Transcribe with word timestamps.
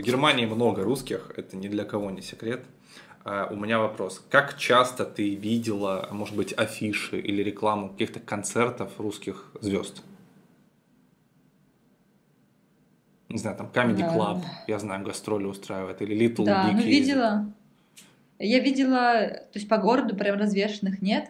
В 0.00 0.02
Германии 0.02 0.46
много 0.46 0.82
русских, 0.82 1.30
это 1.36 1.58
ни 1.58 1.68
для 1.68 1.84
кого 1.84 2.10
не 2.10 2.22
секрет. 2.22 2.64
А 3.22 3.48
у 3.50 3.56
меня 3.56 3.78
вопрос. 3.78 4.24
Как 4.30 4.56
часто 4.56 5.04
ты 5.04 5.34
видела, 5.34 6.08
может 6.10 6.34
быть, 6.34 6.54
афиши 6.54 7.20
или 7.20 7.42
рекламу 7.42 7.90
каких-то 7.90 8.18
концертов 8.18 8.98
русских 8.98 9.52
звезд? 9.60 10.02
Не 13.28 13.36
знаю, 13.36 13.58
там 13.58 13.70
Comedy 13.74 14.10
Club, 14.10 14.42
я 14.66 14.78
знаю, 14.78 15.04
гастроли 15.04 15.44
устраивает, 15.44 16.00
или 16.00 16.16
Little 16.16 16.46
Да, 16.46 16.70
Big 16.70 16.72
ну 16.72 16.78
ездит. 16.78 16.92
видела. 16.92 17.52
Я 18.38 18.58
видела, 18.60 19.28
то 19.28 19.58
есть 19.58 19.68
по 19.68 19.76
городу 19.76 20.16
прям 20.16 20.38
развешенных 20.38 21.02
нет. 21.02 21.28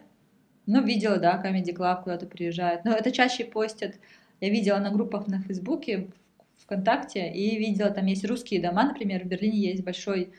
Но 0.65 0.79
видела, 0.79 1.17
да, 1.17 1.43
Comedy 1.43 1.75
Club 1.75 2.03
куда-то 2.03 2.25
приезжает. 2.25 2.85
Но 2.85 2.93
это 2.93 3.11
чаще 3.11 3.43
постят. 3.43 3.95
Я 4.39 4.49
видела 4.49 4.77
на 4.77 4.91
группах 4.91 5.27
на 5.27 5.41
Фейсбуке, 5.41 6.07
ВКонтакте, 6.71 7.31
и 7.31 7.57
видела, 7.57 7.89
там 7.89 8.05
есть 8.05 8.25
русские 8.25 8.61
дома, 8.61 8.83
например, 8.85 9.23
в 9.23 9.27
Берлине 9.27 9.59
есть 9.59 9.83
большой 9.83 10.31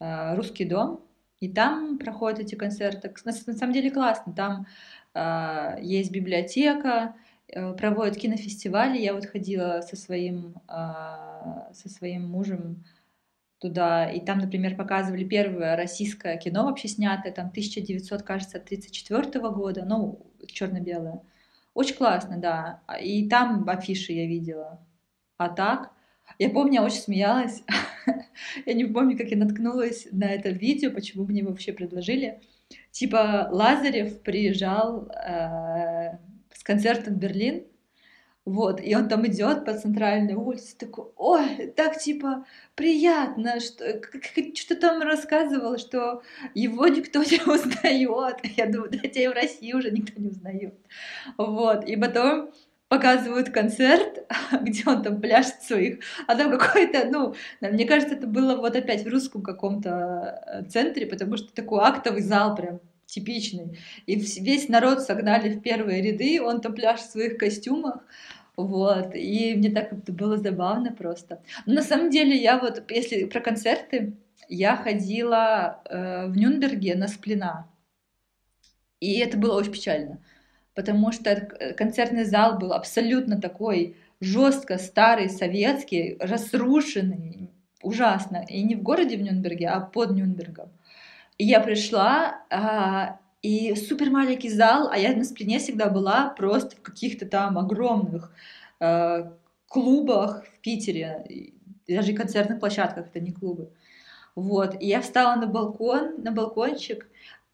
э, 0.00 0.34
русский 0.34 0.64
дом, 0.64 1.04
и 1.40 1.48
там 1.48 1.98
проходят 1.98 2.40
эти 2.40 2.54
концерты. 2.54 3.12
На, 3.24 3.32
на 3.46 3.52
самом 3.52 3.72
деле 3.74 3.90
классно. 3.90 4.32
Там 4.32 4.66
э, 5.14 5.76
есть 5.82 6.10
библиотека, 6.10 7.14
э, 7.48 7.74
проводят 7.74 8.16
кинофестивали. 8.16 8.98
Я 8.98 9.12
вот 9.12 9.26
ходила 9.26 9.82
со 9.82 9.96
своим, 9.96 10.54
э, 10.68 11.72
со 11.74 11.88
своим 11.90 12.28
мужем 12.28 12.84
туда, 13.58 14.10
и 14.10 14.20
там, 14.20 14.38
например, 14.38 14.76
показывали 14.76 15.24
первое 15.24 15.76
российское 15.76 16.38
кино 16.38 16.64
вообще 16.64 16.88
снятое, 16.88 17.32
там 17.32 17.48
1900, 17.48 18.22
кажется, 18.22 18.58
34 18.58 19.40
года, 19.50 19.84
ну, 19.86 20.20
черно-белое. 20.46 21.20
Очень 21.74 21.96
классно, 21.96 22.38
да. 22.38 22.80
И 23.02 23.28
там 23.28 23.68
афиши 23.68 24.12
я 24.12 24.26
видела. 24.26 24.80
А 25.36 25.48
так, 25.48 25.90
я 26.38 26.50
помню, 26.50 26.74
я 26.74 26.84
очень 26.84 27.00
смеялась. 27.00 27.62
я 28.66 28.72
не 28.74 28.84
помню, 28.84 29.16
как 29.16 29.28
я 29.28 29.36
наткнулась 29.36 30.08
на 30.10 30.24
это 30.24 30.50
видео, 30.50 30.90
почему 30.90 31.24
мне 31.24 31.44
вообще 31.44 31.72
предложили. 31.72 32.40
Типа 32.90 33.48
Лазарев 33.50 34.22
приезжал 34.22 35.08
э, 35.08 36.18
с 36.52 36.62
концертом 36.62 37.14
в 37.14 37.18
Берлин, 37.18 37.64
вот, 38.44 38.78
и 38.82 38.94
он 38.94 39.08
там 39.08 39.26
идет 39.26 39.64
по 39.64 39.72
центральной 39.72 40.34
улице, 40.34 40.76
такой, 40.76 41.06
ой, 41.16 41.72
так 41.74 41.98
типа 41.98 42.44
приятно, 42.74 43.58
что 43.58 44.02
что 44.54 44.76
там 44.76 45.00
рассказывал, 45.00 45.78
что 45.78 46.22
его 46.54 46.86
никто 46.88 47.20
не 47.22 47.40
узнает. 47.40 48.38
Я 48.56 48.66
думаю, 48.66 48.90
да 48.90 48.98
тебя 49.08 49.24
и 49.24 49.28
в 49.28 49.32
России 49.32 49.72
уже 49.72 49.90
никто 49.90 50.20
не 50.20 50.28
узнает. 50.28 50.74
Вот, 51.38 51.88
и 51.88 51.96
потом 51.96 52.50
показывают 52.94 53.50
концерт, 53.50 54.24
где 54.62 54.82
он 54.86 55.02
там 55.02 55.20
пляшет 55.20 55.62
своих, 55.62 55.98
а 56.26 56.36
там 56.36 56.56
какой-то, 56.56 57.06
ну, 57.10 57.34
мне 57.60 57.84
кажется, 57.86 58.14
это 58.14 58.26
было 58.26 58.56
вот 58.56 58.76
опять 58.76 59.04
в 59.04 59.08
русском 59.08 59.42
каком-то 59.42 60.64
центре, 60.70 61.06
потому 61.06 61.36
что 61.36 61.52
такой 61.52 61.80
актовый 61.82 62.22
зал 62.22 62.54
прям 62.54 62.80
типичный. 63.06 63.78
И 64.06 64.14
весь 64.16 64.68
народ 64.68 65.00
согнали 65.00 65.50
в 65.50 65.60
первые 65.60 66.02
ряды, 66.02 66.40
он 66.40 66.60
там 66.60 66.74
пляшет 66.74 67.06
в 67.06 67.12
своих 67.12 67.36
костюмах, 67.36 68.00
вот, 68.56 69.14
и 69.14 69.54
мне 69.56 69.70
так 69.70 69.92
это 69.92 70.12
было 70.12 70.36
забавно 70.36 70.92
просто. 70.92 71.42
Но 71.66 71.74
на 71.74 71.82
самом 71.82 72.10
деле 72.10 72.36
я 72.36 72.58
вот, 72.58 72.82
если 72.90 73.24
про 73.24 73.40
концерты, 73.40 74.14
я 74.48 74.76
ходила 74.76 75.80
э, 75.86 76.26
в 76.28 76.36
Нюнберге 76.36 76.94
на 76.94 77.08
Сплина, 77.08 77.66
и 79.00 79.18
это 79.18 79.36
было 79.36 79.58
очень 79.58 79.72
печально, 79.72 80.20
потому 80.74 81.12
что 81.12 81.36
концертный 81.76 82.24
зал 82.24 82.58
был 82.58 82.72
абсолютно 82.72 83.40
такой 83.40 83.96
жестко 84.20 84.78
старый, 84.78 85.28
советский, 85.28 86.16
разрушенный, 86.20 87.50
ужасно, 87.82 88.44
и 88.48 88.62
не 88.62 88.74
в 88.74 88.82
городе 88.82 89.16
в 89.16 89.22
Нюнберге, 89.22 89.68
а 89.68 89.80
под 89.80 90.10
Нюнбергом. 90.12 90.70
И 91.36 91.44
я 91.44 91.60
пришла, 91.60 92.42
а, 92.50 93.18
и 93.42 93.74
супер 93.74 94.10
маленький 94.10 94.48
зал, 94.48 94.88
а 94.90 94.96
я 94.96 95.14
на 95.14 95.24
спине 95.24 95.58
всегда 95.58 95.90
была 95.90 96.30
просто 96.30 96.76
в 96.76 96.82
каких-то 96.82 97.26
там 97.26 97.58
огромных 97.58 98.32
э, 98.80 99.30
клубах 99.68 100.44
в 100.46 100.60
Питере, 100.60 101.52
даже 101.86 102.14
концертных 102.14 102.60
площадках, 102.60 103.08
это 103.08 103.20
не 103.20 103.32
клубы. 103.32 103.70
Вот, 104.34 104.80
и 104.80 104.86
я 104.86 105.00
встала 105.00 105.36
на 105.36 105.46
балкон, 105.46 106.22
на 106.22 106.32
балкончик, 106.32 107.06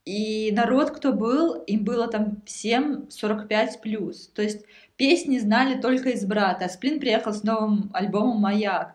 и 0.05 0.51
народ, 0.53 0.91
кто 0.91 1.13
был, 1.13 1.63
им 1.63 1.85
было 1.85 2.09
там 2.09 2.43
всем 2.47 3.11
45 3.11 3.81
плюс. 3.81 4.29
То 4.29 4.43
есть 4.43 4.65
песни 4.97 5.39
знали 5.39 5.81
только 5.81 6.11
из 6.11 6.25
брата. 6.25 6.69
Сплин 6.69 7.01
приехал 7.01 7.33
с 7.33 7.43
новым 7.43 7.91
альбомом 7.93 8.41
«Маяк». 8.41 8.95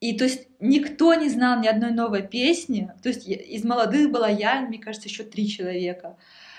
И 0.00 0.18
то 0.18 0.24
есть 0.24 0.48
никто 0.60 1.14
не 1.14 1.30
знал 1.30 1.60
ни 1.60 1.66
одной 1.66 1.92
новой 1.92 2.26
песни. 2.26 2.92
То 3.02 3.08
есть 3.08 3.26
из 3.26 3.64
молодых 3.64 4.10
была 4.10 4.28
я, 4.28 4.60
мне 4.60 4.78
кажется, 4.78 5.08
еще 5.08 5.22
три 5.22 5.48
человека. 5.48 6.16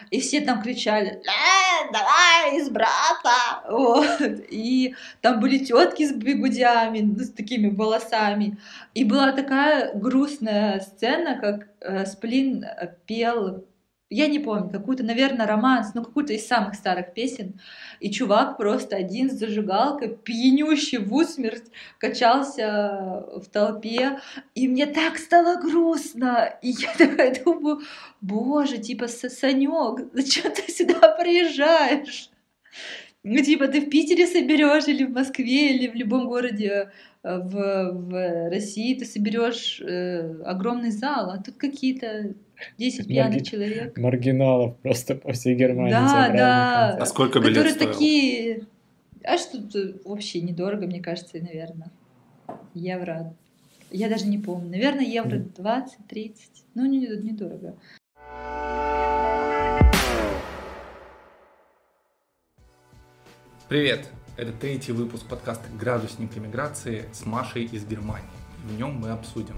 И 0.09 0.19
все 0.19 0.41
там 0.41 0.61
кричали, 0.61 1.21
э, 1.21 1.91
давай, 1.91 2.57
из 2.59 2.69
брата. 2.69 3.63
Вот. 3.69 4.45
И 4.49 4.95
там 5.21 5.39
были 5.39 5.59
тетки 5.59 6.07
с 6.07 6.13
бегудями, 6.13 7.01
ну, 7.01 7.23
с 7.23 7.31
такими 7.31 7.69
волосами. 7.69 8.57
И 8.93 9.03
была 9.03 9.31
такая 9.31 9.93
грустная 9.93 10.79
сцена, 10.79 11.39
как 11.39 11.74
Сплин 12.05 12.65
пел 13.05 13.65
я 14.11 14.27
не 14.27 14.37
помню, 14.37 14.69
какую-то, 14.69 15.03
наверное, 15.03 15.47
романс, 15.47 15.93
ну, 15.95 16.03
какую-то 16.03 16.33
из 16.33 16.47
самых 16.47 16.75
старых 16.75 17.13
песен. 17.13 17.59
И 17.99 18.11
чувак 18.11 18.55
просто 18.55 18.95
один 18.95 19.31
с 19.31 19.33
зажигалкой, 19.33 20.15
пьянющий 20.15 20.99
в 20.99 21.13
усмерть, 21.13 21.71
качался 21.97 23.25
в 23.35 23.45
толпе. 23.51 24.19
И 24.53 24.67
мне 24.67 24.85
так 24.85 25.17
стало 25.17 25.59
грустно. 25.59 26.57
И 26.61 26.69
я 26.69 26.93
такая 26.97 27.43
думаю, 27.43 27.81
боже, 28.21 28.77
типа, 28.77 29.07
Санек, 29.07 30.07
зачем 30.13 30.51
ты 30.53 30.71
сюда 30.71 31.15
приезжаешь? 31.19 32.29
Ну, 33.23 33.43
типа, 33.43 33.67
ты 33.67 33.81
в 33.81 33.89
Питере 33.89 34.27
соберешь 34.27 34.87
или 34.87 35.03
в 35.03 35.09
Москве, 35.09 35.75
или 35.75 35.87
в 35.87 35.95
любом 35.95 36.27
городе 36.27 36.67
э, 36.69 36.91
в, 37.25 37.91
в 37.91 38.49
России 38.49 38.93
ты 38.93 39.05
соберешь 39.05 39.81
э, 39.81 40.41
огромный 40.43 40.91
зал, 40.91 41.31
а 41.31 41.41
тут 41.41 41.55
какие-то 41.55 42.35
10 42.77 43.07
пьяных 43.07 43.33
Марги... 43.33 43.43
человек. 43.43 43.97
Маргиналов 43.97 44.77
просто 44.77 45.15
по 45.15 45.33
всей 45.33 45.55
Германии. 45.55 45.91
Да, 45.91 46.29
да. 46.29 46.97
А 46.99 47.05
сколько 47.05 47.39
билет 47.39 47.55
Которые 47.55 47.73
стоил? 47.73 47.91
такие... 47.91 48.67
А 49.23 49.39
что 49.39 49.59
тут 49.59 50.05
вообще 50.05 50.41
недорого, 50.41 50.85
мне 50.85 51.01
кажется, 51.01 51.37
наверное. 51.39 51.89
Евро. 52.75 53.33
Я 53.89 54.07
даже 54.07 54.27
не 54.27 54.37
помню. 54.37 54.69
Наверное, 54.69 55.05
евро 55.05 55.37
20-30. 55.37 56.35
Ну, 56.75 56.85
недорого. 56.85 57.23
Не, 57.23 57.29
не 57.29 57.31
дорого. 57.31 57.75
Привет! 63.67 64.07
Это 64.37 64.51
третий 64.51 64.91
выпуск 64.91 65.27
подкаста 65.27 65.63
«Градусник 65.79 66.37
иммиграции» 66.37 67.07
с 67.13 67.25
Машей 67.25 67.63
из 67.63 67.85
Германии. 67.85 68.27
В 68.65 68.73
нем 68.73 68.95
мы 68.95 69.11
обсудим, 69.11 69.55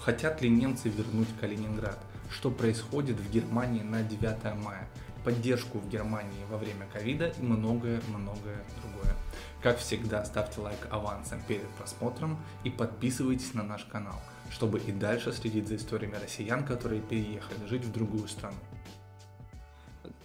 хотят 0.00 0.42
ли 0.42 0.48
немцы 0.48 0.88
вернуть 0.88 1.28
Калининград, 1.40 2.00
что 2.28 2.50
происходит 2.50 3.16
в 3.16 3.30
Германии 3.30 3.82
на 3.82 4.02
9 4.02 4.56
мая, 4.56 4.88
поддержку 5.22 5.78
в 5.78 5.88
Германии 5.88 6.44
во 6.50 6.58
время 6.58 6.88
ковида 6.92 7.28
и 7.28 7.42
многое-многое 7.42 8.64
другое. 8.82 9.14
Как 9.62 9.78
всегда, 9.78 10.24
ставьте 10.24 10.62
лайк 10.62 10.88
авансом 10.90 11.40
перед 11.46 11.68
просмотром 11.78 12.40
и 12.64 12.70
подписывайтесь 12.70 13.54
на 13.54 13.62
наш 13.62 13.84
канал, 13.84 14.20
чтобы 14.50 14.80
и 14.80 14.90
дальше 14.90 15.32
следить 15.32 15.68
за 15.68 15.76
историями 15.76 16.16
россиян, 16.20 16.64
которые 16.64 17.02
переехали 17.02 17.64
жить 17.68 17.84
в 17.84 17.92
другую 17.92 18.26
страну. 18.26 18.58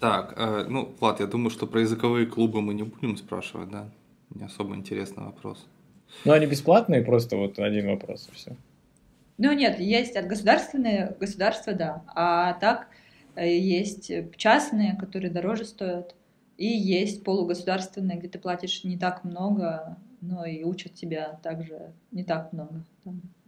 Так, 0.04 0.34
э, 0.36 0.66
ну, 0.68 0.94
Влад, 1.00 1.22
я 1.22 1.28
думаю, 1.28 1.50
что 1.50 1.66
про 1.66 1.80
языковые 1.80 2.26
клубы 2.26 2.62
мы 2.62 2.74
не 2.74 2.84
будем 2.84 3.16
спрашивать, 3.16 3.70
да? 3.70 3.86
Не 4.36 4.44
особо 4.44 4.76
интересный 4.76 5.24
вопрос. 5.24 5.66
Ну, 6.26 6.34
они 6.34 6.46
бесплатные, 6.46 7.02
просто 7.04 7.38
вот 7.38 7.58
один 7.58 7.88
вопрос, 7.88 8.28
и 8.30 8.36
все. 8.36 8.58
Ну, 9.38 9.54
нет, 9.54 9.80
есть 9.80 10.18
от 10.18 10.28
государственные, 10.28 11.16
государства, 11.18 11.72
да. 11.72 12.04
А 12.16 12.52
так 12.56 12.88
э, 13.36 13.58
есть 13.58 14.12
частные, 14.36 14.98
которые 14.98 15.32
дороже 15.32 15.64
стоят. 15.64 16.16
И 16.58 16.68
есть 16.68 17.24
полугосударственные, 17.24 18.18
где 18.18 18.28
ты 18.28 18.40
платишь 18.40 18.84
не 18.84 18.98
так 18.98 19.24
много, 19.24 19.96
но 20.24 20.46
и 20.46 20.64
учат 20.64 20.94
тебя 20.94 21.40
также 21.44 21.94
не 22.12 22.24
так 22.24 22.54
много. 22.54 22.84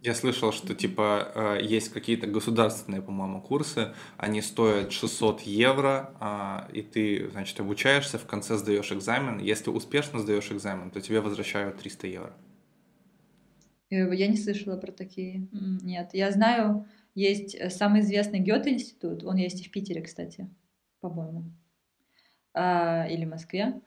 Я 0.02 0.14
слышал, 0.14 0.52
что 0.52 0.76
типа 0.76 1.32
э, 1.34 1.60
есть 1.64 1.90
какие-то 1.90 2.28
государственные, 2.28 3.02
по-моему, 3.02 3.42
курсы, 3.42 3.94
они 4.18 4.42
стоят 4.42 4.92
600 4.92 5.42
евро, 5.42 6.12
а, 6.20 6.70
и 6.74 6.82
ты, 6.82 7.30
значит, 7.32 7.60
обучаешься, 7.60 8.20
в 8.20 8.26
конце 8.26 8.58
сдаешь 8.58 8.92
экзамен. 8.92 9.40
Если 9.40 9.72
успешно 9.72 10.20
сдаешь 10.20 10.52
экзамен, 10.52 10.92
то 10.92 11.02
тебе 11.02 11.22
возвращают 11.22 11.78
300 11.78 12.08
евро. 12.08 12.34
Э, 13.90 14.14
я 14.14 14.28
не 14.28 14.38
слышала 14.38 14.78
про 14.78 14.92
такие. 14.92 15.48
Нет, 15.52 16.10
я 16.14 16.32
знаю, 16.32 16.86
есть 17.16 17.56
э, 17.56 17.70
самый 17.70 18.02
известный 18.02 18.40
Гёте-институт, 18.40 19.24
он 19.24 19.38
есть 19.38 19.62
и 19.62 19.70
в 19.70 19.72
Питере, 19.72 20.02
кстати, 20.02 20.50
по-моему, 21.00 21.46
а, 22.54 23.08
или 23.10 23.26
в 23.26 23.30
Москве. 23.30 23.82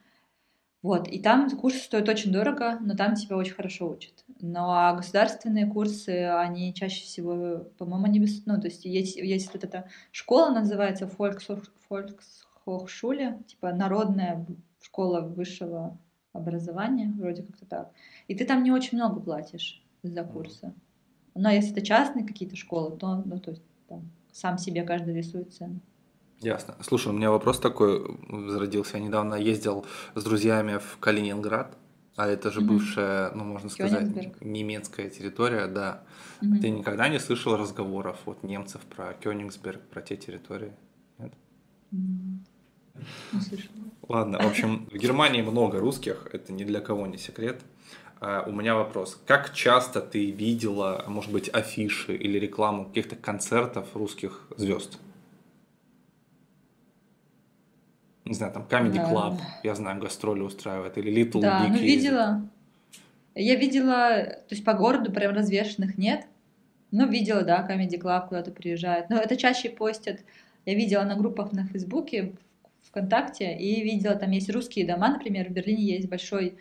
Вот, 0.81 1.09
и 1.09 1.21
там 1.21 1.51
курсы 1.51 1.81
стоят 1.81 2.09
очень 2.09 2.31
дорого, 2.31 2.79
но 2.81 2.95
там 2.95 3.17
тебя 3.17 3.37
очень 3.37 3.55
хорошо 3.55 3.91
учат. 3.91 4.25
Ну, 4.41 4.61
а 4.61 4.95
государственные 4.95 5.67
курсы, 5.67 6.27
они 6.27 6.73
чаще 6.73 7.03
всего, 7.03 7.67
по-моему, 7.79 8.07
они 8.07 8.21
без... 8.21 8.47
Ну, 8.47 8.61
то 8.61 8.69
есть 8.69 8.85
есть, 8.85 9.17
есть 9.17 9.53
вот 9.53 9.65
эта 9.65 9.89
школа, 10.13 10.51
называется 10.51 11.11
Volkshochschule, 11.19 13.43
типа 13.45 13.73
народная 13.73 14.47
школа 14.81 15.23
высшего 15.23 15.99
образования, 16.33 17.13
вроде 17.19 17.43
как-то 17.43 17.67
так. 17.67 17.91
И 18.29 18.37
ты 18.37 18.45
там 18.45 18.63
не 18.63 18.71
очень 18.71 18.99
много 18.99 19.21
платишь 19.21 19.83
за 20.05 20.23
курсы. 20.23 20.73
Но 21.35 21.51
если 21.51 21.73
это 21.73 21.85
частные 21.85 22.25
какие-то 22.25 22.55
школы, 22.55 22.97
то, 22.97 23.17
ну, 23.25 23.41
то 23.41 23.51
есть 23.51 23.63
там, 23.89 24.09
сам 24.33 24.59
себе 24.59 24.85
каждый 24.85 25.15
рисует 25.15 25.53
цену. 25.53 25.81
Ясно. 26.41 26.77
Слушай, 26.83 27.09
у 27.09 27.13
меня 27.13 27.31
вопрос 27.31 27.59
такой 27.59 28.17
зародился. 28.29 28.99
Я 28.99 29.05
недавно 29.05 29.35
ездил 29.35 29.87
с 30.15 30.23
друзьями 30.23 30.79
в 30.79 30.99
Калининград, 30.99 31.77
а 32.17 32.29
это 32.29 32.51
же 32.51 32.61
бывшая, 32.61 33.33
ну, 33.35 33.45
можно 33.45 33.71
сказать, 33.71 34.41
немецкая 34.41 35.11
территория, 35.11 35.67
да. 35.67 36.03
mm 36.41 36.59
Ты 36.61 36.71
никогда 36.71 37.09
не 37.09 37.19
слышал 37.19 37.57
разговоров 37.57 38.17
от 38.27 38.43
немцев 38.45 38.81
про 38.83 39.15
Кёнигсберг, 39.15 39.81
про 39.89 40.01
те 40.01 40.17
территории? 40.17 40.73
Нет? 41.19 41.33
Не 41.93 43.41
слышала. 43.41 43.75
Ладно, 44.09 44.39
в 44.39 44.47
общем, 44.47 44.89
в 44.91 44.97
Германии 44.97 45.43
много 45.43 45.81
русских, 45.81 46.29
это 46.33 46.53
ни 46.53 46.65
для 46.65 46.81
кого 46.81 47.07
не 47.07 47.19
секрет. 47.19 47.61
А 48.21 48.45
у 48.47 48.53
меня 48.53 48.75
вопрос. 48.75 49.21
Как 49.27 49.55
часто 49.55 50.01
ты 50.01 50.31
видела, 50.31 51.05
может 51.07 51.31
быть, 51.31 51.49
афиши 51.51 52.17
или 52.17 52.39
рекламу 52.39 52.87
каких-то 52.87 53.17
концертов 53.17 53.95
русских 53.95 54.49
звезд? 54.57 54.99
Не 58.29 58.35
знаю, 58.35 58.53
там 58.53 58.67
Comedy 58.69 58.97
Club, 58.97 59.37
да. 59.37 59.45
я 59.63 59.75
знаю, 59.75 60.01
гастроли 60.01 60.41
устраивает, 60.41 60.99
или 60.99 61.13
Little 61.13 61.41
да, 61.41 61.67
Big 61.67 61.71
ну 61.71 61.79
видела. 61.79 62.49
Я 63.35 63.55
видела, 63.55 64.25
то 64.25 64.51
есть 64.51 64.65
по 64.65 64.75
городу 64.75 65.13
прям 65.13 65.35
развешенных 65.35 65.97
нет, 65.97 66.27
но 66.91 67.07
видела, 67.07 67.43
да, 67.43 67.67
Comedy 67.69 68.01
Club 68.01 68.29
куда-то 68.29 68.51
приезжает. 68.51 69.11
Но 69.11 69.17
это 69.17 69.37
чаще 69.37 69.71
постят. 69.71 70.21
Я 70.67 70.75
видела 70.75 71.03
на 71.05 71.17
группах 71.17 71.53
на 71.53 71.67
Фейсбуке, 71.67 72.35
ВКонтакте, 72.83 73.57
и 73.57 73.83
видела, 73.83 74.15
там 74.15 74.31
есть 74.31 74.51
русские 74.51 74.87
дома, 74.87 75.09
например, 75.09 75.49
в 75.49 75.53
Берлине 75.53 75.85
есть 75.85 76.09
большой 76.09 76.59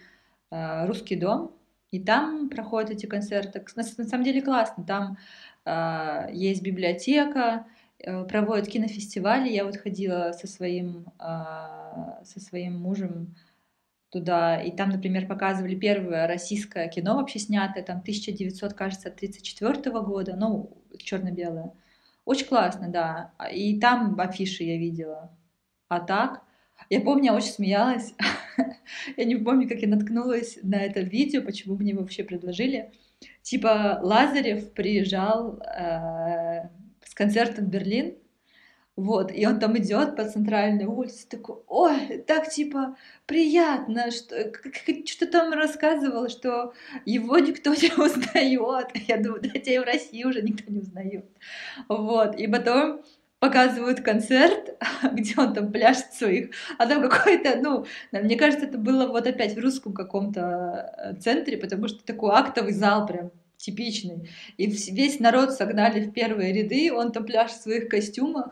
э, 0.52 0.86
русский 0.86 1.16
дом, 1.16 1.52
и 1.92 2.00
там 2.00 2.50
проходят 2.50 2.92
эти 2.92 3.06
концерты. 3.06 3.64
На, 3.76 3.84
на 3.84 4.04
самом 4.04 4.24
деле 4.24 4.42
классно, 4.42 4.84
там 4.84 5.18
э, 5.66 6.30
есть 6.34 6.62
библиотека, 6.62 7.66
проводят 8.04 8.68
кинофестивали. 8.68 9.50
Я 9.50 9.66
вот 9.66 9.78
ходила 9.78 10.32
со 10.34 10.48
своим, 10.48 11.08
а, 11.20 12.22
со 12.24 12.40
своим 12.40 12.80
мужем 12.80 13.36
туда, 14.10 14.62
и 14.62 14.72
там, 14.72 14.90
например, 14.90 15.28
показывали 15.28 15.76
первое 15.76 16.28
российское 16.28 16.88
кино 16.88 17.16
вообще 17.16 17.40
снятое, 17.40 17.84
там 17.84 18.00
1900, 18.00 18.74
кажется, 18.74 19.12
34 19.12 20.02
года, 20.02 20.36
ну, 20.36 20.78
черно-белое. 20.98 21.74
Очень 22.26 22.48
классно, 22.48 22.90
да. 22.90 23.32
И 23.54 23.80
там 23.80 24.20
афиши 24.20 24.64
я 24.64 24.78
видела. 24.78 25.32
А 25.90 26.00
так, 26.00 26.44
я 26.90 27.02
помню, 27.02 27.26
я 27.26 27.36
очень 27.36 27.52
смеялась. 27.52 28.14
я 29.18 29.24
не 29.26 29.36
помню, 29.36 29.68
как 29.68 29.80
я 29.80 29.88
наткнулась 29.88 30.60
на 30.64 30.76
это 30.76 31.02
видео, 31.02 31.42
почему 31.42 31.76
мне 31.76 31.94
вообще 31.94 32.24
предложили. 32.24 32.92
Типа 33.42 34.00
Лазарев 34.02 34.74
приезжал 34.74 35.62
концертом 37.18 37.66
в 37.66 37.70
Берлин, 37.70 38.16
вот, 38.96 39.32
и 39.32 39.46
он 39.46 39.60
там 39.60 39.78
идет 39.78 40.16
по 40.16 40.28
центральной 40.28 40.86
улице, 40.86 41.28
такой, 41.28 41.58
ой, 41.68 42.18
так 42.26 42.50
типа 42.50 42.96
приятно, 43.28 44.10
что 44.10 44.52
что 45.06 45.28
там 45.28 45.54
рассказывал, 45.54 46.30
что 46.30 46.74
его 47.06 47.38
никто 47.38 47.70
не 47.76 47.92
узнает. 47.94 48.88
Я 49.08 49.18
думаю, 49.18 49.42
да 49.42 49.50
тебя 49.60 49.82
в 49.82 49.86
России 49.86 50.24
уже 50.24 50.42
никто 50.42 50.72
не 50.72 50.80
узнает. 50.80 51.26
Вот, 51.88 52.40
и 52.40 52.48
потом 52.48 53.04
показывают 53.40 54.02
концерт, 54.02 54.78
где 55.12 55.36
он 55.38 55.54
там 55.54 55.72
пляшет 55.72 56.14
своих, 56.14 56.50
а 56.80 56.88
там 56.88 57.08
какой-то, 57.08 57.58
ну, 57.62 57.86
мне 58.12 58.36
кажется, 58.36 58.66
это 58.66 58.80
было 58.80 59.08
вот 59.08 59.28
опять 59.28 59.56
в 59.56 59.60
русском 59.60 59.94
каком-то 59.94 60.92
э, 60.98 61.20
центре, 61.20 61.58
потому 61.58 61.88
что 61.88 62.04
такой 62.04 62.32
актовый 62.32 62.74
зал 62.74 63.06
прям 63.06 63.32
типичный. 63.68 64.30
И 64.58 64.68
весь 64.68 65.20
народ 65.20 65.52
согнали 65.52 66.00
в 66.06 66.14
первые 66.14 66.54
ряды, 66.54 66.94
он 66.94 67.12
там 67.12 67.26
пляж 67.26 67.52
в 67.52 67.62
своих 67.62 67.90
костюмах, 67.90 68.52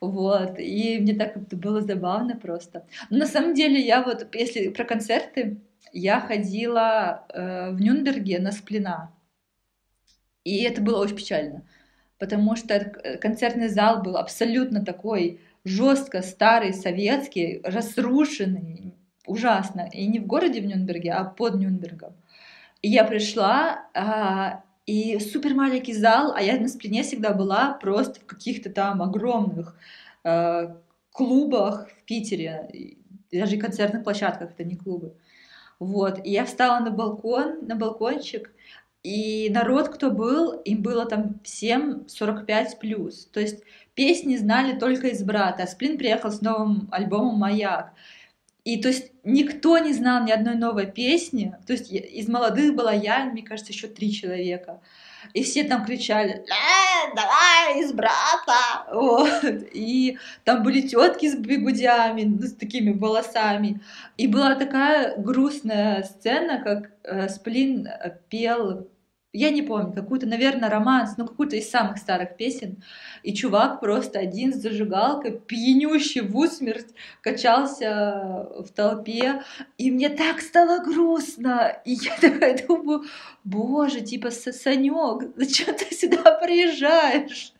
вот, 0.00 0.58
и 0.58 0.98
мне 1.00 1.14
так 1.14 1.38
было 1.48 1.80
забавно 1.80 2.36
просто. 2.36 2.84
Но 3.10 3.18
на 3.18 3.26
самом 3.26 3.54
деле 3.54 3.80
я 3.80 4.02
вот, 4.02 4.34
если 4.34 4.68
про 4.68 4.84
концерты, 4.84 5.58
я 5.92 6.20
ходила 6.20 7.24
э, 7.28 7.70
в 7.72 7.80
Нюнберге 7.80 8.38
на 8.38 8.52
сплина, 8.52 9.10
и 10.44 10.62
это 10.62 10.80
было 10.80 11.02
очень 11.02 11.16
печально, 11.16 11.62
потому 12.18 12.56
что 12.56 12.80
концертный 13.20 13.68
зал 13.68 14.02
был 14.02 14.16
абсолютно 14.16 14.84
такой 14.84 15.40
жестко 15.64 16.22
старый, 16.22 16.72
советский, 16.72 17.60
разрушенный, 17.64 18.94
ужасно. 19.26 19.88
И 19.92 20.06
не 20.06 20.18
в 20.18 20.26
городе 20.26 20.60
в 20.60 20.66
Нюнберге, 20.66 21.12
а 21.12 21.24
под 21.24 21.56
Нюнбергом. 21.56 22.14
Я 22.82 23.04
пришла, 23.04 23.86
а, 23.94 24.62
и 24.86 25.18
супер 25.18 25.54
маленький 25.54 25.92
зал, 25.92 26.32
а 26.34 26.42
я 26.42 26.58
на 26.58 26.68
спине 26.68 27.02
всегда 27.02 27.32
была 27.32 27.74
просто 27.74 28.20
в 28.20 28.26
каких-то 28.26 28.70
там 28.70 29.02
огромных 29.02 29.76
а, 30.24 30.76
клубах 31.12 31.88
в 31.90 32.04
Питере, 32.04 32.96
даже 33.30 33.58
концертных 33.58 34.02
площадках, 34.04 34.50
это 34.52 34.64
не 34.64 34.76
клубы. 34.76 35.14
Вот, 35.78 36.24
и 36.24 36.30
я 36.30 36.44
встала 36.44 36.80
на 36.80 36.90
балкон, 36.90 37.66
на 37.66 37.74
балкончик, 37.74 38.52
и 39.02 39.48
народ, 39.50 39.88
кто 39.88 40.10
был, 40.10 40.52
им 40.60 40.82
было 40.82 41.06
там 41.06 41.40
всем 41.42 42.06
45 42.08 42.78
плюс. 42.78 43.26
То 43.32 43.40
есть 43.40 43.62
песни 43.94 44.36
знали 44.36 44.78
только 44.78 45.08
из 45.08 45.22
брата. 45.22 45.62
А 45.62 45.66
Сплин 45.66 45.96
приехал 45.96 46.30
с 46.30 46.42
новым 46.42 46.88
альбомом 46.90 47.36
«Маяк». 47.38 47.92
И 48.64 48.80
то 48.80 48.88
есть 48.88 49.12
никто 49.24 49.78
не 49.78 49.92
знал 49.92 50.24
ни 50.24 50.30
одной 50.30 50.54
новой 50.54 50.86
песни. 50.86 51.54
То 51.66 51.72
есть 51.72 51.90
из 51.90 52.28
молодых 52.28 52.74
была 52.74 52.92
я, 52.92 53.24
мне 53.24 53.42
кажется, 53.42 53.72
еще 53.72 53.88
три 53.88 54.12
человека. 54.12 54.80
И 55.34 55.42
все 55.42 55.64
там 55.64 55.84
кричали, 55.84 56.44
э, 56.46 57.14
давай, 57.14 57.80
из 57.80 57.92
брата. 57.92 58.86
Вот. 58.92 59.44
И 59.72 60.18
там 60.44 60.62
были 60.62 60.80
тетки 60.80 61.28
с 61.28 61.36
бегудями, 61.36 62.22
ну, 62.22 62.46
с 62.46 62.54
такими 62.54 62.92
волосами. 62.92 63.80
И 64.16 64.26
была 64.26 64.54
такая 64.54 65.16
грустная 65.16 66.02
сцена, 66.02 66.60
как 66.62 66.90
э, 67.04 67.28
Сплин 67.28 67.88
пел 68.28 68.88
я 69.32 69.50
не 69.50 69.62
помню, 69.62 69.92
какую-то, 69.92 70.26
наверное, 70.26 70.68
романс, 70.68 71.16
ну, 71.16 71.26
какую-то 71.26 71.56
из 71.56 71.70
самых 71.70 71.98
старых 71.98 72.36
песен. 72.36 72.82
И 73.22 73.32
чувак 73.32 73.80
просто 73.80 74.18
один 74.18 74.52
с 74.52 74.56
зажигалкой, 74.56 75.38
пьянющий 75.38 76.22
в 76.22 76.36
усмерть, 76.36 76.94
качался 77.20 78.48
в 78.58 78.68
толпе. 78.74 79.42
И 79.78 79.90
мне 79.90 80.08
так 80.08 80.40
стало 80.40 80.82
грустно. 80.82 81.80
И 81.84 81.92
я 81.92 82.16
такая 82.20 82.66
думаю, 82.66 83.04
боже, 83.44 84.00
типа, 84.00 84.30
Санек, 84.30 85.30
зачем 85.36 85.76
ты 85.76 85.94
сюда 85.94 86.38
приезжаешь? 86.42 87.52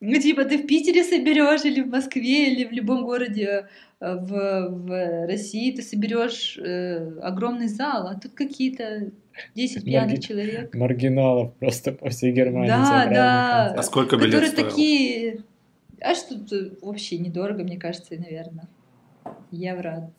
Ну, 0.00 0.20
типа, 0.20 0.44
ты 0.44 0.58
в 0.58 0.66
Питере 0.66 1.02
соберешь 1.02 1.64
или 1.64 1.80
в 1.80 1.88
Москве, 1.88 2.52
или 2.52 2.64
в 2.66 2.72
любом 2.72 3.06
городе 3.06 3.44
э, 3.46 3.68
в, 4.04 4.68
в 4.68 5.26
России 5.26 5.72
ты 5.72 5.82
соберешь 5.82 6.58
э, 6.58 7.18
огромный 7.20 7.68
зал, 7.68 8.06
а 8.06 8.14
тут 8.18 8.32
какие-то 8.34 9.10
10 9.54 9.84
пьяных 9.84 10.10
Марги... 10.10 10.20
человек. 10.20 10.74
Маргиналов 10.74 11.54
просто 11.54 11.92
по 11.92 12.10
всей 12.10 12.32
Германии 12.32 12.68
Да, 12.68 13.06
да. 13.06 13.74
А 13.76 13.82
сколько 13.82 14.16
билет 14.16 14.32
Которые 14.32 14.52
стоил? 14.52 14.68
такие... 14.68 15.44
А 16.00 16.14
что 16.14 16.38
тут 16.38 16.82
вообще 16.82 17.18
недорого, 17.18 17.62
мне 17.62 17.78
кажется, 17.78 18.14
наверное. 18.14 18.68
Евро. 19.50 20.10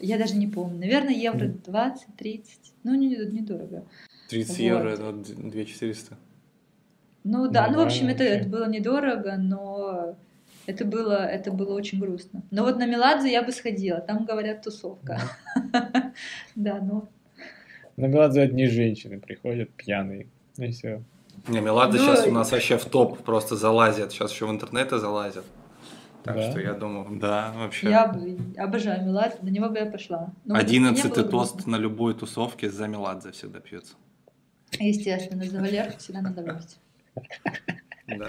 Я 0.00 0.18
даже 0.18 0.36
не 0.36 0.46
помню. 0.46 0.78
Наверное, 0.78 1.14
евро 1.14 1.46
20-30. 1.46 2.42
Ну, 2.84 2.94
недорого. 2.94 3.84
30 4.30 4.48
вот. 4.50 4.58
евро, 4.58 4.88
это 4.90 5.12
2400. 5.12 6.16
Ну 7.24 7.48
да, 7.50 7.68
ну, 7.68 7.78
в 7.78 7.80
общем, 7.80 8.06
это, 8.06 8.22
это 8.22 8.48
было 8.48 8.68
недорого, 8.68 9.36
но 9.36 10.16
это 10.66 10.84
было, 10.84 11.26
это 11.26 11.52
было 11.52 11.74
очень 11.74 11.98
грустно. 11.98 12.42
Но 12.50 12.64
вот 12.64 12.78
на 12.78 12.86
Меладзе 12.86 13.30
я 13.30 13.42
бы 13.42 13.52
сходила, 13.52 14.00
там, 14.00 14.24
говорят, 14.24 14.62
тусовка. 14.62 15.20
Да, 16.54 16.80
но 16.82 17.08
на 17.96 18.06
Меладзе 18.06 18.42
одни 18.42 18.66
женщины 18.66 19.18
приходят 19.18 19.70
пьяные. 19.70 20.28
И 20.58 20.70
все. 20.70 21.02
Не, 21.48 21.60
Меладзе 21.60 21.98
сейчас 21.98 22.24
ну, 22.24 22.32
у 22.32 22.34
нас 22.34 22.52
вообще 22.52 22.76
в 22.76 22.84
топ 22.84 23.22
просто 23.24 23.56
залазят. 23.56 24.12
Сейчас 24.12 24.32
еще 24.32 24.46
в 24.46 24.50
интернеты 24.50 24.98
залазят. 24.98 25.44
Так 26.22 26.36
да? 26.36 26.50
что 26.50 26.60
я 26.60 26.74
думаю, 26.74 27.18
да, 27.18 27.52
вообще. 27.56 27.88
Я 27.88 28.14
обожаю 28.58 29.06
Меладзе, 29.06 29.38
на 29.42 29.48
него 29.48 29.68
бы 29.68 29.78
я 29.78 29.86
пошла. 29.86 30.32
Одиннадцатый 30.48 31.24
тост 31.24 31.66
на 31.66 31.76
любой 31.76 32.14
тусовке 32.14 32.68
за 32.68 32.86
Меладзе 32.86 33.32
всегда 33.32 33.60
пьется. 33.60 33.94
Естественно, 34.78 35.44
за 35.44 35.60
Валерку 35.60 35.98
всегда 35.98 36.20
надо 36.20 36.42
выпить. 36.42 36.78
Да. 38.08 38.26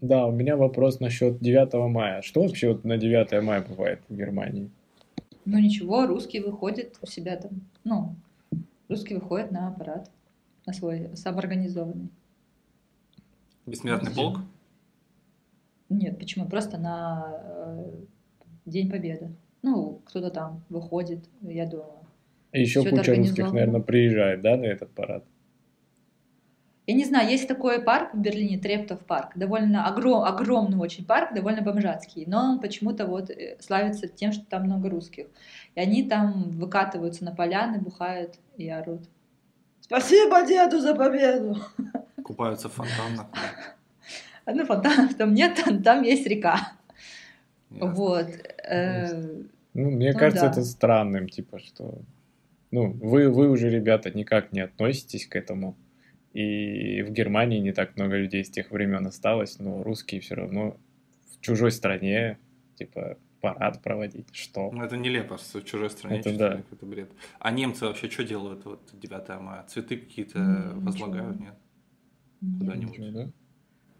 Да, 0.00 0.26
у 0.26 0.32
меня 0.32 0.56
вопрос 0.56 1.00
насчет 1.00 1.38
9 1.40 1.74
мая. 1.90 2.22
Что 2.22 2.42
вообще 2.42 2.72
вот 2.72 2.84
на 2.84 2.98
9 2.98 3.42
мая 3.42 3.64
бывает 3.66 4.00
в 4.08 4.14
Германии? 4.14 4.70
Ну 5.44 5.58
ничего, 5.58 6.06
русский 6.06 6.40
выходит 6.40 6.96
у 7.02 7.06
себя 7.06 7.36
там, 7.36 7.52
ну, 7.84 8.16
русский 8.88 9.14
выходит 9.14 9.50
на 9.50 9.68
аппарат, 9.68 10.10
на 10.66 10.72
свой 10.72 11.10
самоорганизованный. 11.14 12.08
Бессмертный 13.66 14.12
полк? 14.12 14.40
Нет, 15.88 16.18
почему? 16.18 16.48
Просто 16.48 16.78
на 16.78 17.40
э, 17.42 17.92
День 18.66 18.90
Победы. 18.90 19.30
Ну, 19.62 20.02
кто-то 20.06 20.30
там 20.30 20.62
выходит, 20.68 21.24
я 21.42 21.66
думаю. 21.66 22.04
И 22.52 22.60
еще 22.60 22.88
куча 22.88 23.14
русских, 23.14 23.52
наверное, 23.52 23.80
приезжает, 23.80 24.42
да, 24.42 24.56
на 24.56 24.64
этот 24.64 24.90
парад? 24.90 25.24
Я 26.86 26.94
не 26.94 27.04
знаю, 27.04 27.30
есть 27.30 27.48
такой 27.48 27.80
парк 27.82 28.12
в 28.12 28.18
Берлине, 28.18 28.58
Трептов 28.58 29.00
парк, 29.06 29.32
довольно 29.36 29.86
огром, 29.86 30.22
огромный 30.22 30.76
очень 30.76 31.06
парк, 31.06 31.34
довольно 31.34 31.62
бомжатский, 31.62 32.24
но 32.26 32.50
он 32.50 32.60
почему-то 32.60 33.06
вот 33.06 33.30
э, 33.30 33.56
славится 33.58 34.06
тем, 34.06 34.32
что 34.32 34.44
там 34.44 34.64
много 34.64 34.90
русских. 34.90 35.26
И 35.74 35.80
они 35.80 36.02
там 36.02 36.50
выкатываются 36.50 37.24
на 37.24 37.34
поляны, 37.34 37.78
бухают 37.78 38.38
и 38.58 38.68
орут. 38.68 39.08
Спасибо 39.80 40.46
деду 40.46 40.78
за 40.80 40.94
победу! 40.94 41.56
Купаются 42.22 42.68
в 42.68 42.72
фонтанах. 42.72 43.26
Ну, 44.46 44.66
фонтанов 44.66 45.14
там 45.14 45.32
нет, 45.32 45.64
там, 45.82 46.02
есть 46.02 46.26
река. 46.26 46.74
Вот. 47.70 48.26
э, 48.62 49.22
Ну, 49.72 49.90
мне 49.90 50.12
Ну 50.12 50.18
кажется, 50.18 50.44
да. 50.44 50.50
это 50.50 50.64
странным, 50.64 51.30
типа, 51.30 51.58
что... 51.58 51.94
Ну, 52.70 52.92
вы, 52.92 53.30
вы 53.30 53.48
уже, 53.48 53.70
ребята, 53.70 54.10
никак 54.10 54.52
не 54.52 54.60
относитесь 54.60 55.26
к 55.26 55.34
этому. 55.34 55.76
И 56.34 57.02
в 57.02 57.12
Германии 57.12 57.60
не 57.60 57.72
так 57.72 57.96
много 57.96 58.16
людей 58.16 58.44
с 58.44 58.50
тех 58.50 58.70
времен 58.72 59.06
осталось, 59.06 59.58
но 59.60 59.82
русские 59.82 60.20
все 60.20 60.34
равно 60.34 60.76
в 61.32 61.40
чужой 61.40 61.70
стране, 61.70 62.38
типа, 62.74 63.16
парад 63.40 63.80
проводить. 63.82 64.34
Что? 64.34 64.70
Ну, 64.72 64.82
это 64.82 64.96
нелепо, 64.96 65.36
в 65.36 65.64
чужой 65.64 65.90
стране. 65.90 66.18
Это 66.18 66.36
да. 66.36 66.56
какой-то 66.56 66.86
бред. 66.86 67.10
А 67.38 67.52
немцы 67.52 67.84
вообще 67.86 68.10
что 68.10 68.24
делают 68.24 68.64
вот 68.64 68.80
9 68.92 69.40
мая? 69.40 69.64
Цветы 69.68 69.96
какие-то 69.96 70.38
М, 70.38 70.80
возлагают, 70.80 71.36
ничего. 71.36 71.44
нет? 71.44 72.58
Куда-нибудь. 72.58 73.14
Да? 73.14 73.30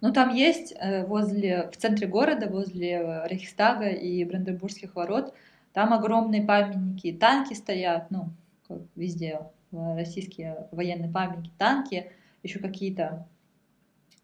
Ну, 0.01 0.13
там 0.13 0.35
есть 0.35 0.75
э, 0.79 1.07
возле, 1.07 1.71
в 1.71 1.77
центре 1.77 2.07
города, 2.07 2.49
возле 2.49 2.91
э, 2.91 3.29
Рейхстага 3.29 3.89
и 3.89 4.25
Бранденбургских 4.25 4.97
ворот, 4.97 5.33
там 5.73 5.93
огромные 5.93 6.43
памятники, 6.43 7.13
танки 7.13 7.55
стоят, 7.55 8.11
ну, 8.11 8.31
как 8.67 8.79
везде, 8.97 9.41
э, 9.73 9.95
российские 9.95 10.69
военные 10.73 11.11
памятники, 11.11 11.53
танки, 11.59 12.11
еще 12.45 12.61
какие-то, 12.61 13.27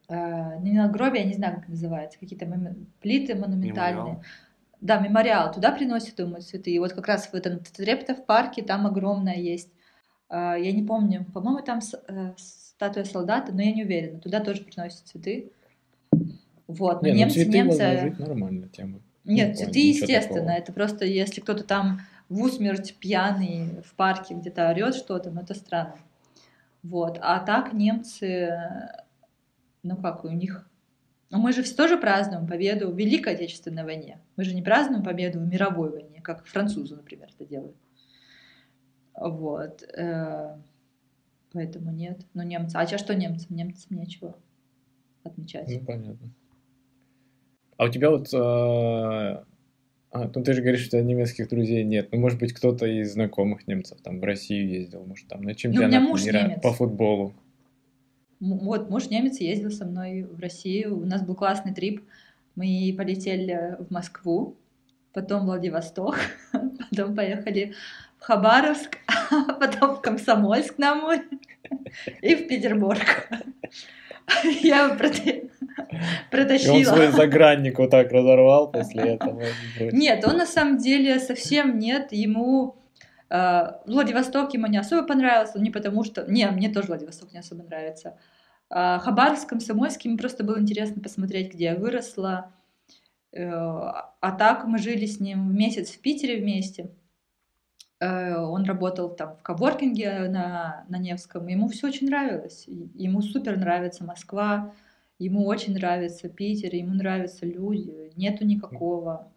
э, 0.08 0.58
не 0.60 0.72
надгробия, 0.72 1.22
я 1.22 1.26
не 1.26 1.34
знаю, 1.34 1.56
как 1.56 1.68
называется, 1.68 2.18
какие-то 2.20 2.46
мону- 2.46 2.76
плиты 3.00 3.34
монументальные. 3.34 4.02
Мемориал. 4.04 4.22
Да, 4.80 4.98
мемориал, 4.98 5.52
туда 5.52 5.72
приносят, 5.72 6.16
думаю, 6.16 6.40
цветы. 6.42 6.70
И 6.70 6.78
вот 6.78 6.92
как 6.92 7.06
раз 7.06 7.26
в 7.26 7.34
этом 7.34 7.58
Трептов 7.58 8.24
парке 8.24 8.62
там 8.62 8.86
огромная 8.86 9.36
есть, 9.36 9.70
э, 10.30 10.34
я 10.58 10.72
не 10.72 10.82
помню, 10.84 11.24
по-моему, 11.34 11.62
там 11.64 11.80
с- 11.80 12.00
э, 12.08 12.32
статуя 12.36 13.04
солдата, 13.04 13.52
но 13.52 13.60
я 13.62 13.72
не 13.72 13.84
уверена, 13.84 14.20
туда 14.20 14.40
тоже 14.40 14.62
приносят 14.62 15.06
цветы. 15.06 15.50
Вот, 16.66 17.02
но 17.02 17.08
Не, 17.08 17.14
ну 17.14 17.18
немцы, 17.20 17.34
цветы 17.42 17.50
немцы... 17.58 17.68
возложить 17.78 18.18
нормальная 18.20 18.68
тема. 18.68 19.00
Нет, 19.24 19.50
Ну, 19.50 19.54
цветы, 19.64 19.78
естественно, 19.88 20.40
такого. 20.40 20.50
это 20.58 20.72
просто 20.72 21.04
если 21.04 21.40
кто-то 21.40 21.64
там 21.64 22.00
в 22.28 22.42
усмерть 22.42 22.94
пьяный 22.98 23.82
в 23.84 23.94
парке 23.96 24.34
где-то 24.34 24.70
орет 24.70 24.94
что-то, 24.94 25.30
ну 25.30 25.42
это 25.42 25.54
странно. 25.54 25.96
Вот, 26.82 27.18
а 27.20 27.40
так 27.40 27.72
немцы, 27.72 28.56
ну 29.82 29.96
как 29.96 30.24
у 30.24 30.28
них, 30.28 30.68
ну 31.30 31.38
мы 31.38 31.52
же 31.52 31.62
все 31.62 31.74
тоже 31.74 31.98
празднуем 31.98 32.46
победу 32.46 32.90
в 32.90 32.98
Великой 32.98 33.34
Отечественной 33.34 33.84
войне. 33.84 34.20
Мы 34.36 34.44
же 34.44 34.54
не 34.54 34.62
празднуем 34.62 35.04
победу 35.04 35.40
в 35.40 35.46
мировой 35.46 35.90
войне, 35.90 36.20
как 36.22 36.46
французы, 36.46 36.96
например, 36.96 37.28
это 37.34 37.44
делают. 37.44 37.76
Вот, 39.14 39.82
э, 39.82 40.56
поэтому 41.52 41.90
нет. 41.90 42.26
Ну 42.32 42.42
немцы, 42.42 42.76
а 42.76 42.86
чё, 42.86 42.96
что 42.96 43.14
немцам? 43.14 43.54
Немцам 43.54 43.98
нечего 43.98 44.36
отмечать. 45.22 45.68
Ну, 45.68 45.84
понятно. 45.84 46.30
А 47.76 47.84
у 47.84 47.88
тебя 47.88 48.10
вот... 48.10 48.32
э, 48.32 49.44
А, 50.12 50.28
ну 50.34 50.42
ты 50.42 50.52
же 50.54 50.60
говоришь, 50.62 50.80
что 50.86 50.96
у 50.96 51.00
тебя 51.00 51.08
немецких 51.08 51.48
друзей 51.48 51.84
нет. 51.84 52.08
Ну, 52.12 52.18
может 52.18 52.38
быть, 52.40 52.52
кто-то 52.52 52.84
из 52.86 53.12
знакомых 53.12 53.68
немцев 53.68 54.00
там 54.02 54.18
в 54.20 54.24
Россию 54.24 54.68
ездил, 54.68 55.04
может, 55.04 55.28
там 55.28 55.42
на 55.42 55.54
чемпионат 55.54 56.02
Ну, 56.02 56.16
мира 56.16 56.42
немец. 56.42 56.60
по 56.62 56.72
футболу. 56.72 57.32
М- 58.40 58.58
Вот, 58.58 58.90
муж 58.90 59.08
немец 59.08 59.38
ездил 59.40 59.70
со 59.70 59.84
мной 59.84 60.22
в 60.24 60.40
Россию. 60.40 60.96
У 61.00 61.04
нас 61.06 61.22
был 61.22 61.34
классный 61.36 61.72
трип. 61.72 62.02
Мы 62.56 62.92
полетели 62.98 63.76
в 63.78 63.92
Москву, 63.92 64.56
потом 65.12 65.42
в 65.42 65.44
Владивосток, 65.46 66.16
потом 66.90 67.14
поехали 67.14 67.74
в 68.18 68.22
Хабаровск, 68.22 68.98
потом 69.60 69.94
в 69.96 70.00
Комсомольск 70.00 70.76
на 70.78 70.96
море 70.96 71.22
и 72.20 72.34
в 72.34 72.48
Петербург. 72.48 73.28
Я 74.62 74.88
проте- 76.30 76.56
И 76.58 76.68
он 76.68 76.82
протащила. 76.82 76.84
свой 76.94 77.08
загранник 77.08 77.78
вот 77.78 77.90
так 77.90 78.10
разорвал 78.12 78.70
после 78.70 79.14
этого. 79.14 79.42
Нет, 79.78 80.26
он 80.26 80.36
на 80.38 80.46
самом 80.46 80.78
деле 80.78 81.18
совсем 81.20 81.78
нет. 81.78 82.12
Ему 82.12 82.76
э, 83.30 83.62
Владивосток 83.86 84.54
ему 84.54 84.66
не 84.66 84.78
особо 84.78 85.06
понравился, 85.06 85.60
не 85.60 85.70
потому 85.70 86.04
что... 86.04 86.24
Не, 86.30 86.50
мне 86.50 86.68
тоже 86.70 86.88
Владивосток 86.88 87.32
не 87.32 87.38
особо 87.38 87.62
нравится. 87.64 88.16
А 88.68 88.98
Хабаровск, 89.00 89.48
Комсомольск, 89.48 90.02
ему 90.02 90.16
просто 90.16 90.44
было 90.44 90.60
интересно 90.60 91.02
посмотреть, 91.02 91.52
где 91.54 91.64
я 91.64 91.74
выросла. 91.76 92.52
Э, 93.32 93.44
А 93.50 94.32
так 94.38 94.64
мы 94.66 94.78
жили 94.78 95.06
с 95.06 95.20
ним 95.20 95.56
месяц 95.56 95.90
в 95.90 96.00
Питере 96.00 96.40
вместе. 96.40 96.90
Э, 98.00 98.36
Он 98.36 98.64
работал 98.64 99.10
там 99.10 99.36
в 99.36 99.42
коворкинге 99.42 100.28
на, 100.28 100.84
на 100.88 100.96
Невском. 100.98 101.46
Ему 101.48 101.68
все 101.68 101.88
очень 101.88 102.08
нравилось. 102.08 102.64
Ему 102.94 103.22
супер 103.22 103.56
нравится 103.58 104.04
Москва, 104.04 104.72
ему 105.20 105.46
очень 105.46 105.74
нравится 105.74 106.28
Питер, 106.28 106.74
ему 106.74 106.94
нравятся 106.94 107.46
люди. 107.46 108.10
Нету 108.16 108.44
никакого. 108.44 109.28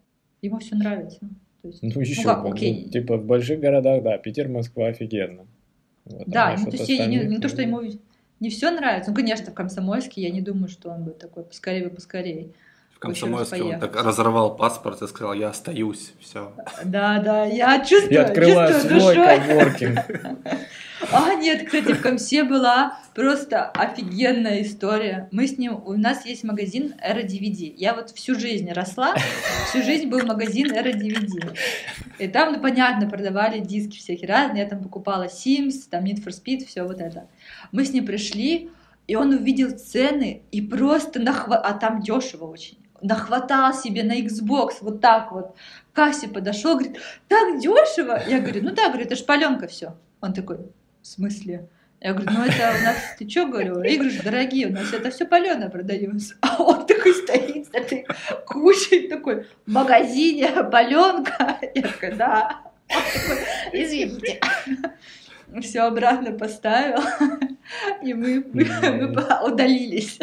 Ему 0.42 0.58
все 0.58 0.74
нравится. 0.74 1.20
То 1.62 1.68
есть, 1.68 1.82
Ну, 1.82 2.00
еще 2.00 2.22
как, 2.24 2.42
бы, 2.42 2.48
ну, 2.48 2.54
окей. 2.54 2.88
типа 2.90 3.16
в 3.16 3.24
больших 3.24 3.60
городах, 3.60 4.02
да, 4.02 4.18
Питер, 4.18 4.48
Москва 4.48 4.88
офигенно. 4.88 5.46
Вот, 6.04 6.22
а 6.22 6.30
Да, 6.30 6.50
насчет 6.50 6.64
ну, 6.66 6.70
то 6.72 6.76
есть 6.76 6.88
я 6.90 7.06
не, 7.06 7.18
не 7.18 7.38
то, 7.38 7.48
что 7.48 7.62
ну, 7.62 7.80
ему 7.80 7.92
не 8.40 8.50
все 8.50 8.70
нравится. 8.70 9.10
Ну, 9.10 9.16
конечно, 9.16 9.50
в 9.50 9.54
Комсомольске 9.54 10.20
я 10.22 10.30
не 10.30 10.40
думаю, 10.42 10.68
что 10.68 10.90
он 10.90 11.04
бы 11.04 11.12
такой 11.12 11.44
поскорее 11.44 11.84
бы 11.84 11.90
поскорее. 11.94 12.48
В 12.94 12.98
Комсомольске 12.98 13.62
он 13.62 13.80
так 13.80 13.96
разорвал 14.02 14.56
паспорт 14.56 15.00
и 15.02 15.06
сказал, 15.06 15.34
я 15.34 15.48
остаюсь, 15.48 16.12
все. 16.20 16.52
Да, 16.84 17.20
да, 17.22 17.44
я 17.44 17.82
чувствую, 17.84 18.12
Я 18.12 18.24
открываю 18.24 18.72
чувствую 18.72 19.00
свой 19.00 19.14
душой. 19.14 19.40
коворкинг. 19.46 19.98
А, 21.16 21.36
нет, 21.36 21.64
кстати, 21.66 21.92
в 21.92 22.02
Комсе 22.02 22.42
была 22.42 22.98
просто 23.14 23.66
офигенная 23.70 24.62
история. 24.62 25.28
Мы 25.30 25.46
с 25.46 25.56
ним, 25.58 25.80
у 25.86 25.92
нас 25.92 26.26
есть 26.26 26.42
магазин 26.42 26.96
Эра 27.00 27.20
DVD. 27.20 27.72
Я 27.76 27.94
вот 27.94 28.10
всю 28.10 28.34
жизнь 28.34 28.68
росла, 28.72 29.14
всю 29.68 29.84
жизнь 29.84 30.08
был 30.08 30.26
магазин 30.26 30.72
Эра 30.72 30.88
DVD. 30.88 31.56
И 32.18 32.26
там, 32.26 32.54
ну, 32.54 32.60
понятно, 32.60 33.08
продавали 33.08 33.60
диски 33.60 33.98
всякие 33.98 34.28
разные. 34.28 34.64
Я 34.64 34.68
там 34.68 34.82
покупала 34.82 35.26
Sims, 35.26 35.84
там 35.88 36.02
Need 36.02 36.24
for 36.24 36.32
Speed, 36.32 36.66
все 36.66 36.82
вот 36.82 37.00
это. 37.00 37.28
Мы 37.70 37.84
с 37.84 37.92
ним 37.92 38.06
пришли, 38.06 38.72
и 39.06 39.14
он 39.14 39.34
увидел 39.34 39.70
цены 39.70 40.42
и 40.50 40.60
просто 40.62 41.20
нахва... 41.20 41.58
А 41.58 41.74
там 41.74 42.02
дешево 42.02 42.46
очень. 42.46 42.78
Нахватал 43.00 43.72
себе 43.72 44.02
на 44.02 44.20
Xbox 44.20 44.78
вот 44.80 45.00
так 45.00 45.30
вот. 45.30 45.54
К 45.92 45.94
кассе 45.94 46.26
подошел, 46.26 46.74
говорит, 46.74 46.98
так 47.28 47.60
дешево. 47.60 48.20
Я 48.26 48.40
говорю, 48.40 48.64
ну 48.64 48.74
да, 48.74 48.88
говорю, 48.88 49.04
это 49.04 49.14
ж 49.14 49.24
паленка 49.24 49.68
все. 49.68 49.94
Он 50.20 50.32
такой, 50.32 50.58
в 51.04 51.06
смысле? 51.06 51.68
Я 52.00 52.14
говорю, 52.14 52.30
ну 52.32 52.44
это 52.44 52.72
у 52.80 52.84
нас, 52.84 52.96
ты 53.18 53.28
что, 53.28 53.46
говорю, 53.46 53.82
игры 53.82 54.10
же 54.10 54.22
дорогие, 54.22 54.68
у 54.68 54.72
нас 54.72 54.92
это 54.92 55.10
все 55.10 55.26
паленое 55.26 55.70
продается. 55.70 56.34
А 56.40 56.62
он 56.62 56.86
такой 56.86 57.12
стоит 57.14 57.66
с 57.66 57.70
этой 57.74 58.06
кучей, 58.46 59.08
такой, 59.08 59.44
в 59.66 59.70
магазине 59.70 60.48
паленка. 60.72 61.58
Я 61.74 61.82
такая, 61.82 62.16
да. 62.16 62.60
Он 62.90 63.02
такой, 63.12 63.44
извините. 63.72 64.40
Все 65.60 65.80
обратно 65.82 66.32
поставил, 66.32 67.00
и 68.02 68.12
мы, 68.14 68.44
мы, 68.52 68.64
мы 69.08 69.24
удалились. 69.46 70.18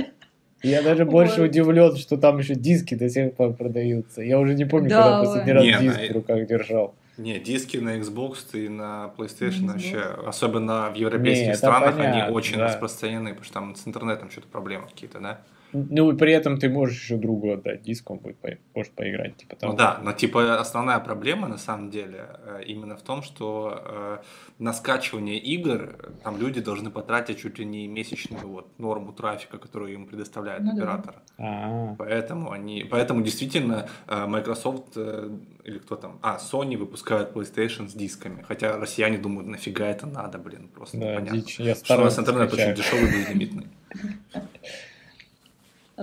Я 0.63 0.81
даже 0.81 1.05
больше 1.05 1.41
Вот. 1.41 1.50
удивлен, 1.50 1.95
что 1.95 2.17
там 2.17 2.39
еще 2.39 2.55
диски 2.55 2.95
до 2.95 3.07
сих 3.09 3.33
пор 3.35 3.53
продаются. 3.53 4.21
Я 4.21 4.39
уже 4.39 4.55
не 4.55 4.65
помню, 4.65 4.89
Да, 4.89 5.03
когда 5.03 5.23
последний 5.25 5.53
раз 5.53 5.81
диск 5.81 6.00
а- 6.00 6.11
в 6.13 6.15
руках 6.15 6.47
держал. 6.47 6.95
Не, 7.22 7.40
диски 7.40 7.78
на 7.78 8.00
Xbox 8.00 8.38
и 8.54 8.68
на 8.68 9.13
PlayStation 9.18 9.66
Xbox. 9.66 9.68
вообще, 9.68 10.00
особенно 10.25 10.90
в 10.90 10.96
европейских 10.96 11.48
Не, 11.48 11.56
странах, 11.56 11.96
понятно, 11.96 12.24
они 12.24 12.34
очень 12.34 12.58
да. 12.58 12.66
распространены, 12.66 13.30
потому 13.30 13.44
что 13.46 13.54
там 13.54 13.75
с 13.75 13.88
интернетом 13.88 14.32
что-то 14.32 14.48
проблемы 14.48 14.88
какие-то, 14.88 15.20
да? 15.20 15.42
Ну, 15.74 16.12
и 16.12 16.18
при 16.18 16.34
этом 16.34 16.58
ты 16.58 16.70
можешь 16.70 17.01
еще 17.01 17.18
другу 17.18 17.54
отдать 17.54 17.84
диск, 17.84 18.10
он 18.12 18.20
будет 18.20 18.38
по... 18.38 18.50
может 18.75 18.94
поиграть. 18.94 19.38
Типа, 19.38 19.56
того. 19.56 19.72
Ну 19.72 19.78
да, 19.78 20.00
но 20.04 20.13
типа 20.13 20.60
основная 20.60 21.00
проблема 21.00 21.48
на 21.48 21.58
самом 21.58 21.90
деле 21.90 22.25
э, 22.46 22.63
именно 22.66 22.96
в 22.98 23.01
том, 23.01 23.24
что 23.24 23.82
э, 23.86 24.18
на 24.60 24.74
скачивание 24.74 25.38
игр 25.38 25.96
там 26.24 26.38
люди 26.38 26.62
должны 26.62 26.90
потратить 26.90 27.40
чуть 27.40 27.60
ли 27.60 27.66
не 27.66 27.88
месячную 27.88 28.48
вот 28.48 28.80
норму 28.80 29.13
трафика, 29.13 29.58
которую 29.58 29.94
им 29.94 30.08
предоставляет 30.08 30.63
ну, 30.63 30.74
оператор. 30.74 31.16
Да. 31.38 31.46
А-а-а. 31.46 31.96
Поэтому 31.98 32.51
они, 32.51 32.86
поэтому 32.90 33.22
действительно 33.22 33.88
э, 34.08 34.25
Microsoft 34.25 34.94
э, 34.96 35.30
или 35.63 35.78
кто 35.78 35.96
там, 35.96 36.20
а 36.22 36.38
Sony 36.38 36.78
выпускают 36.78 37.34
PlayStation 37.34 37.88
с 37.88 37.94
дисками, 37.94 38.44
хотя 38.48 38.78
россияне 38.78 39.18
думают, 39.18 39.48
нафига 39.48 39.86
это 39.86 40.06
надо, 40.06 40.38
блин, 40.38 40.70
просто 40.74 40.98
да, 40.98 41.13
непонятно. 41.13 41.40
Дичь. 41.40 41.60
Я 41.60 41.75
что 41.75 41.98
у 41.98 42.01
нас 42.01 42.20
интернет 42.20 42.51
очень 42.54 42.75
дешевый, 42.75 43.12
безлимитный. 43.12 43.68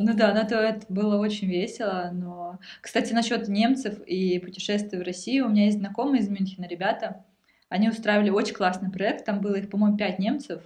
Ну 0.01 0.15
да, 0.15 0.33
на 0.33 0.45
то 0.45 0.57
это 0.57 0.87
было 0.89 1.19
очень 1.19 1.49
весело, 1.49 2.11
но... 2.13 2.59
Кстати, 2.81 3.13
насчет 3.13 3.49
немцев 3.49 4.01
и 4.07 4.39
путешествий 4.39 4.99
в 4.99 5.03
Россию, 5.03 5.47
у 5.47 5.49
меня 5.49 5.67
есть 5.67 5.79
знакомые 5.79 6.23
из 6.23 6.29
Мюнхена 6.29 6.67
ребята, 6.67 7.25
они 7.69 7.89
устраивали 7.89 8.31
очень 8.31 8.55
классный 8.55 8.91
проект, 8.91 9.25
там 9.25 9.41
было 9.41 9.57
их, 9.57 9.71
по-моему, 9.71 9.97
пять 9.97 10.19
немцев, 10.19 10.63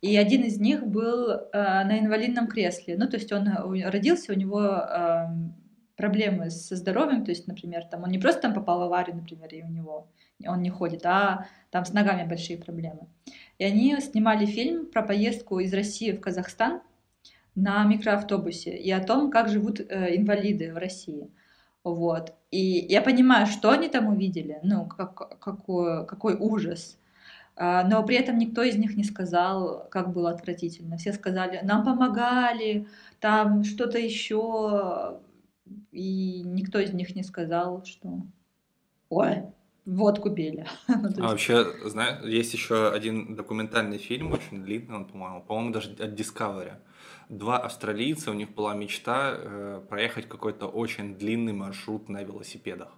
и 0.00 0.16
один 0.16 0.42
из 0.42 0.60
них 0.60 0.86
был 0.86 1.30
э, 1.30 1.40
на 1.52 1.98
инвалидном 1.98 2.46
кресле. 2.46 2.96
Ну, 2.96 3.08
то 3.08 3.16
есть 3.16 3.32
он 3.32 3.48
родился, 3.48 4.32
у 4.32 4.36
него 4.36 4.60
э, 4.60 5.26
проблемы 5.96 6.50
со 6.50 6.76
здоровьем, 6.76 7.24
то 7.24 7.30
есть, 7.30 7.46
например, 7.48 7.84
там 7.84 8.04
он 8.04 8.10
не 8.10 8.18
просто 8.18 8.42
там 8.42 8.54
попал 8.54 8.80
в 8.80 8.82
аварию, 8.82 9.16
например, 9.16 9.48
и 9.52 9.62
у 9.62 9.68
него 9.68 10.08
он 10.46 10.62
не 10.62 10.70
ходит, 10.70 11.04
а 11.06 11.46
там 11.70 11.84
с 11.84 11.92
ногами 11.92 12.28
большие 12.28 12.58
проблемы. 12.58 13.08
И 13.58 13.64
они 13.64 13.98
снимали 14.00 14.44
фильм 14.44 14.86
про 14.86 15.02
поездку 15.02 15.58
из 15.60 15.72
России 15.72 16.12
в 16.12 16.20
Казахстан, 16.20 16.82
на 17.56 17.84
микроавтобусе 17.84 18.76
и 18.76 18.90
о 18.92 19.02
том, 19.02 19.30
как 19.30 19.48
живут 19.48 19.80
э, 19.80 20.16
инвалиды 20.16 20.72
в 20.72 20.76
России. 20.76 21.30
Вот. 21.82 22.34
И 22.50 22.86
я 22.88 23.00
понимаю, 23.00 23.46
что 23.46 23.70
они 23.70 23.88
там 23.88 24.08
увидели, 24.08 24.58
ну, 24.62 24.86
как, 24.86 25.38
какой, 25.40 26.06
какой 26.06 26.36
ужас. 26.36 26.98
А, 27.56 27.84
но 27.84 28.04
при 28.04 28.16
этом 28.16 28.38
никто 28.38 28.62
из 28.62 28.76
них 28.76 28.96
не 28.96 29.04
сказал, 29.04 29.88
как 29.90 30.12
было 30.12 30.30
отвратительно. 30.30 30.98
Все 30.98 31.12
сказали, 31.12 31.60
нам 31.62 31.84
помогали, 31.84 32.86
там 33.20 33.64
что-то 33.64 33.98
еще. 33.98 35.20
И 35.92 36.42
никто 36.44 36.78
из 36.78 36.92
них 36.92 37.16
не 37.16 37.22
сказал, 37.22 37.84
что 37.84 38.20
ой, 39.08 39.44
водку 39.86 40.30
пили. 40.30 40.66
ну, 40.88 41.08
а 41.18 41.28
вообще, 41.28 41.64
знаешь, 41.84 42.22
есть 42.24 42.52
еще 42.52 42.90
один 42.90 43.34
документальный 43.34 43.98
фильм, 43.98 44.32
очень 44.32 44.62
длинный, 44.62 44.96
он, 44.96 45.04
по-моему, 45.06 45.42
по-моему, 45.42 45.72
даже 45.72 45.92
от 45.92 46.20
Discovery 46.20 46.74
два 47.28 47.58
австралийца, 47.58 48.30
у 48.30 48.34
них 48.34 48.54
была 48.54 48.74
мечта 48.74 49.34
э, 49.36 49.82
проехать 49.88 50.28
какой-то 50.28 50.66
очень 50.66 51.16
длинный 51.16 51.52
маршрут 51.52 52.08
на 52.08 52.22
велосипедах. 52.22 52.92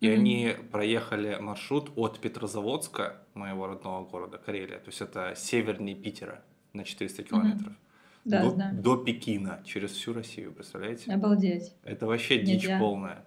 И 0.00 0.06
mm-hmm. 0.06 0.14
они 0.14 0.56
проехали 0.70 1.38
маршрут 1.40 1.90
от 1.96 2.18
Петрозаводска, 2.18 3.22
моего 3.34 3.66
родного 3.66 4.04
города, 4.04 4.38
Карелия, 4.38 4.78
то 4.78 4.88
есть 4.88 5.00
это 5.00 5.34
севернее 5.36 5.96
Питера 5.96 6.42
на 6.72 6.84
400 6.84 7.22
километров. 7.22 7.72
Mm-hmm. 7.72 7.84
Да, 8.24 8.42
до, 8.42 8.50
знаю. 8.50 8.74
до 8.82 8.96
Пекина 8.96 9.62
через 9.66 9.90
всю 9.92 10.14
Россию, 10.14 10.52
представляете? 10.52 11.12
Обалдеть. 11.12 11.74
Это 11.84 12.06
вообще 12.06 12.38
Нет, 12.38 12.46
дичь 12.46 12.64
я... 12.64 12.78
полная. 12.78 13.24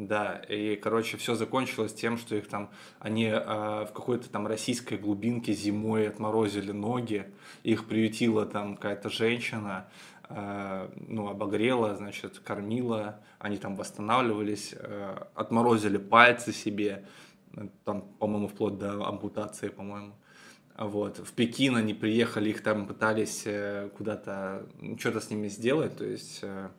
Да, 0.00 0.36
и, 0.48 0.76
короче, 0.76 1.18
все 1.18 1.34
закончилось 1.34 1.92
тем, 1.92 2.16
что 2.16 2.34
их 2.34 2.48
там, 2.48 2.70
они 3.00 3.26
э, 3.26 3.38
в 3.38 3.90
какой-то 3.92 4.30
там 4.30 4.46
российской 4.46 4.96
глубинке 4.96 5.52
зимой 5.52 6.08
отморозили 6.08 6.72
ноги, 6.72 7.26
их 7.64 7.86
приютила 7.86 8.46
там 8.46 8.76
какая-то 8.76 9.10
женщина, 9.10 9.90
э, 10.30 10.88
ну, 11.06 11.28
обогрела, 11.28 11.96
значит, 11.96 12.38
кормила, 12.38 13.20
они 13.38 13.58
там 13.58 13.76
восстанавливались, 13.76 14.74
э, 14.74 15.16
отморозили 15.34 15.98
пальцы 15.98 16.54
себе, 16.54 17.04
там, 17.84 18.00
по-моему, 18.18 18.48
вплоть 18.48 18.78
до 18.78 19.06
ампутации, 19.06 19.68
по-моему. 19.68 20.14
Вот. 20.78 21.18
В 21.18 21.32
Пекин 21.34 21.76
они 21.76 21.92
приехали, 21.92 22.48
их 22.48 22.62
там 22.62 22.86
пытались 22.86 23.42
э, 23.44 23.90
куда-то, 23.98 24.66
что-то 24.98 25.20
с 25.20 25.28
ними 25.28 25.48
сделать, 25.48 25.98
то 25.98 26.06
есть 26.06 26.38
э, 26.40 26.70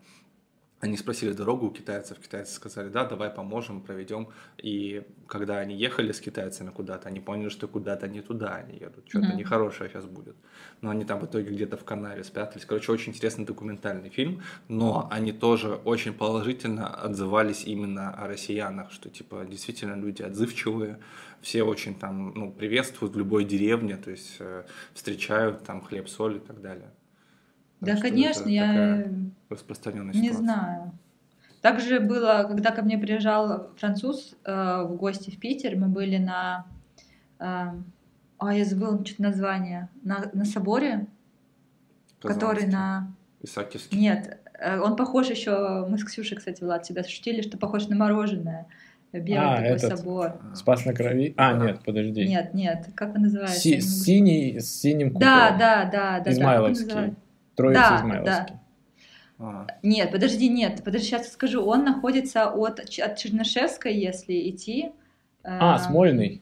они 0.82 0.98
спросили 0.98 1.32
дорогу 1.32 1.68
у 1.68 1.72
китайцев, 1.72 2.18
китайцы 2.18 2.56
сказали, 2.56 2.90
да, 2.90 3.06
давай 3.06 3.30
поможем, 3.30 3.82
проведем. 3.82 4.30
И 4.58 5.04
когда 5.28 5.60
они 5.60 5.76
ехали 5.76 6.12
с 6.12 6.20
китайцами 6.20 6.72
куда-то, 6.72 7.08
они 7.08 7.20
поняли, 7.20 7.50
что 7.50 7.68
куда-то 7.68 8.08
не 8.08 8.22
туда 8.22 8.56
они 8.56 8.80
едут, 8.80 9.08
что-то 9.08 9.28
mm-hmm. 9.28 9.36
нехорошее 9.36 9.90
сейчас 9.90 10.06
будет. 10.06 10.36
Но 10.82 10.90
они 10.90 11.06
там 11.06 11.20
в 11.20 11.26
итоге 11.26 11.52
где-то 11.52 11.78
в 11.78 11.86
канаве 11.86 12.24
спрятались. 12.24 12.66
Короче, 12.66 12.92
очень 12.92 13.12
интересный 13.12 13.46
документальный 13.46 14.10
фильм, 14.10 14.42
но 14.68 15.08
они 15.12 15.32
тоже 15.32 15.76
очень 15.86 16.14
положительно 16.14 16.88
отзывались 16.88 17.64
именно 17.64 18.10
о 18.10 18.28
россиянах, 18.28 18.92
что 18.92 19.10
типа 19.10 19.46
действительно 19.48 19.94
люди 19.94 20.24
отзывчивые, 20.24 20.98
все 21.42 21.62
очень 21.64 21.94
там, 21.94 22.34
ну, 22.36 22.52
приветствуют 22.52 23.14
в 23.16 23.18
любой 23.18 23.46
деревне, 23.46 23.98
то 23.98 24.10
есть 24.10 24.38
э, 24.40 24.64
встречают 24.94 25.64
там 25.64 25.82
хлеб, 25.82 26.10
соль 26.10 26.38
и 26.38 26.40
так 26.40 26.60
далее. 26.62 26.90
Да, 27.82 27.98
конечно, 27.98 28.48
я 28.48 29.08
распространенная 29.50 30.14
не 30.14 30.32
знаю. 30.32 30.94
Также 31.62 32.00
было, 32.00 32.46
когда 32.48 32.72
ко 32.72 32.82
мне 32.82 32.98
приезжал 32.98 33.70
француз 33.78 34.36
э, 34.46 34.84
в 34.84 34.96
гости 34.96 35.30
в 35.30 35.40
Питер, 35.40 35.76
мы 35.76 35.90
были 35.90 36.18
на, 36.18 36.66
э, 37.40 37.44
а 38.40 38.56
я 38.56 38.66
забыла 38.66 39.06
что-то 39.06 39.22
название, 39.22 39.90
на, 40.04 40.32
на 40.34 40.44
соборе, 40.44 41.06
который 42.20 42.66
на... 42.66 43.14
Исаакиевский? 43.44 43.96
Нет, 43.96 44.40
э, 44.60 44.80
он 44.80 44.96
похож 44.96 45.30
еще, 45.30 45.86
мы 45.88 46.00
с 46.00 46.04
Ксюшей, 46.04 46.38
кстати, 46.38 46.64
Влад, 46.64 46.86
всегда 46.86 47.04
шутили, 47.04 47.42
что 47.44 47.60
похож 47.60 47.88
на 47.88 47.96
мороженое. 47.96 48.66
Белый 49.14 49.40
а, 49.40 49.56
такой 49.58 49.70
этот, 49.72 49.98
собор. 49.98 50.42
Спас 50.56 50.86
на 50.86 50.94
крови. 50.94 51.34
А, 51.36 51.54
нет, 51.54 51.82
подожди. 51.86 52.26
Нет, 52.26 52.54
нет, 52.54 52.88
как 52.96 53.14
он 53.14 53.24
называется? 53.24 53.60
Си- 53.60 53.82
синий, 53.82 54.58
с 54.60 54.80
синим 54.80 55.12
куполом. 55.12 55.28
Да, 55.28 55.58
да, 55.58 55.90
да, 55.92 56.20
да. 56.22 56.32
Измайловский. 56.32 56.88
Да, 56.88 57.14
Да, 57.62 57.98
Измайловский. 57.98 58.56
Да. 58.56 58.62
А. 59.42 59.68
Нет, 59.82 60.12
подожди, 60.12 60.48
нет, 60.50 60.84
подожди, 60.84 61.08
сейчас 61.08 61.32
скажу. 61.32 61.64
Он 61.64 61.84
находится 61.84 62.50
от, 62.50 62.80
от 62.80 63.18
Чернышевской, 63.18 63.94
если 63.96 64.50
идти. 64.50 64.92
А, 65.44 65.78
э, 65.78 65.80
Смольный. 65.80 66.42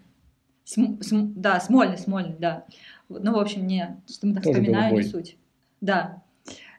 См, 0.66 1.02
см, 1.02 1.34
да, 1.36 1.60
Смольный, 1.60 1.98
Смольный, 1.98 2.36
да. 2.38 2.66
Ну, 3.08 3.34
в 3.34 3.40
общем, 3.40 3.66
не, 3.66 4.02
что 4.08 4.28
мы 4.28 4.36
так 4.36 4.44
Тоже 4.44 4.60
вспоминаем, 4.60 4.96
не 4.96 5.04
суть. 5.04 5.38
Да. 5.80 6.22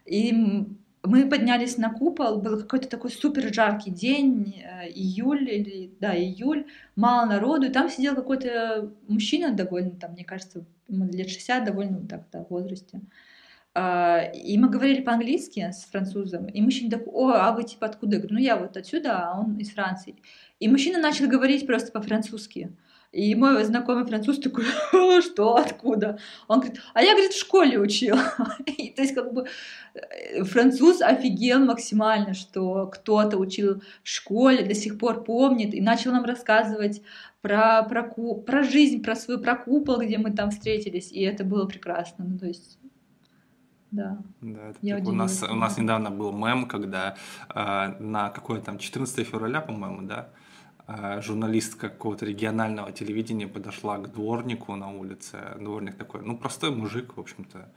И 0.04 0.32
мы 1.02 1.28
поднялись 1.28 1.78
на 1.78 1.90
купол, 1.90 2.40
был 2.40 2.60
какой-то 2.60 2.88
такой 2.88 3.10
супер 3.10 3.52
жаркий 3.52 3.90
день, 3.90 4.62
э, 4.62 4.90
июль 4.90 5.48
или, 5.48 5.94
да, 6.00 6.14
июль, 6.14 6.66
мало 6.96 7.26
народу, 7.26 7.66
и 7.66 7.72
там 7.72 7.88
сидел 7.88 8.14
какой-то 8.14 8.92
мужчина 9.08 9.54
довольно, 9.54 9.92
там, 9.92 10.12
мне 10.12 10.24
кажется, 10.24 10.66
лет 10.88 11.30
60, 11.30 11.64
довольно 11.64 12.06
так, 12.06 12.24
да, 12.30 12.44
в 12.44 12.50
возрасте. 12.50 12.98
А, 12.98 13.06
и 13.76 14.58
мы 14.58 14.68
говорили 14.68 15.00
по-английски 15.00 15.70
с 15.72 15.84
французом, 15.84 16.46
и 16.46 16.60
мужчина 16.60 16.90
такой, 16.90 17.12
о, 17.12 17.30
а 17.34 17.52
вы 17.52 17.62
типа 17.62 17.86
откуда? 17.86 18.16
Я 18.16 18.18
говорю, 18.18 18.34
ну 18.34 18.40
я 18.40 18.56
вот 18.56 18.76
отсюда, 18.76 19.18
а 19.18 19.40
он 19.40 19.58
из 19.58 19.70
Франции. 19.70 20.16
И 20.58 20.68
мужчина 20.68 20.98
начал 20.98 21.28
говорить 21.28 21.66
просто 21.66 21.92
по-французски. 21.92 22.76
И 23.12 23.34
мой 23.34 23.64
знакомый 23.64 24.06
француз 24.06 24.38
такой, 24.38 24.64
что, 25.22 25.56
откуда? 25.56 26.18
Он 26.46 26.60
говорит, 26.60 26.80
а 26.94 27.02
я, 27.02 27.12
говорит, 27.12 27.32
в 27.32 27.40
школе 27.40 27.78
учил. 27.78 28.16
И, 28.66 28.90
то 28.90 29.02
есть, 29.02 29.14
как 29.14 29.32
бы, 29.32 29.46
э, 29.94 30.44
француз 30.44 31.02
офигел 31.02 31.58
максимально, 31.58 32.34
что 32.34 32.86
кто-то 32.86 33.36
учил 33.36 33.82
в 34.04 34.08
школе, 34.08 34.64
до 34.64 34.74
сих 34.74 34.96
пор 34.96 35.24
помнит, 35.24 35.74
и 35.74 35.80
начал 35.80 36.12
нам 36.12 36.24
рассказывать 36.24 37.02
про, 37.40 37.82
про, 37.82 38.04
про 38.04 38.62
жизнь, 38.62 39.02
про 39.02 39.16
свой 39.16 39.40
про 39.42 39.56
купол, 39.56 40.00
где 40.00 40.18
мы 40.18 40.30
там 40.30 40.50
встретились, 40.50 41.10
и 41.10 41.20
это 41.22 41.42
было 41.42 41.66
прекрасно. 41.66 42.24
Ну, 42.24 42.38
то 42.38 42.46
есть, 42.46 42.78
да. 43.90 44.18
Да, 44.40 44.68
это 44.68 44.78
Я 44.82 44.98
типа, 44.98 45.08
у 45.08 45.12
нас 45.12 45.42
у 45.42 45.54
нас 45.54 45.78
недавно 45.78 46.10
был 46.10 46.32
мем, 46.32 46.66
когда 46.66 47.16
э, 47.54 47.94
на 47.98 48.30
какое 48.30 48.60
там 48.60 48.78
14 48.78 49.26
февраля, 49.26 49.60
по-моему, 49.60 50.02
да, 50.02 50.28
э, 50.86 51.20
журналистка 51.22 51.88
какого-то 51.88 52.24
регионального 52.24 52.92
телевидения 52.92 53.48
подошла 53.48 53.98
к 53.98 54.12
дворнику 54.12 54.76
на 54.76 54.90
улице, 54.90 55.38
дворник 55.58 55.96
такой, 55.96 56.22
ну 56.22 56.36
простой 56.36 56.70
мужик, 56.70 57.16
в 57.16 57.20
общем-то, 57.20 57.68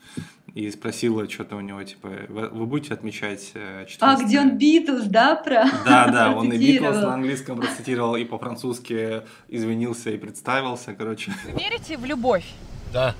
и 0.53 0.69
спросила 0.69 1.27
что-то 1.27 1.55
у 1.55 1.61
него, 1.61 1.81
типа, 1.83 2.09
вы, 2.29 2.49
вы 2.49 2.65
будете 2.67 2.93
отмечать 2.93 3.53
14 3.53 3.99
А, 4.01 4.23
где 4.23 4.39
он 4.39 4.57
Битлз, 4.57 5.05
да, 5.05 5.35
про? 5.35 5.65
Да, 5.83 6.07
да, 6.11 6.31
он 6.31 6.53
и 6.53 6.57
Битлз 6.57 6.97
на 6.97 7.15
английском 7.15 7.59
процитировал, 7.59 8.15
и 8.15 8.23
по-французски 8.23 9.23
извинился 9.47 10.11
и 10.11 10.17
представился, 10.17 10.93
короче. 10.93 11.31
Вы 11.45 11.59
верите 11.59 11.97
в 11.97 12.05
любовь? 12.05 12.45
Да. 12.91 13.15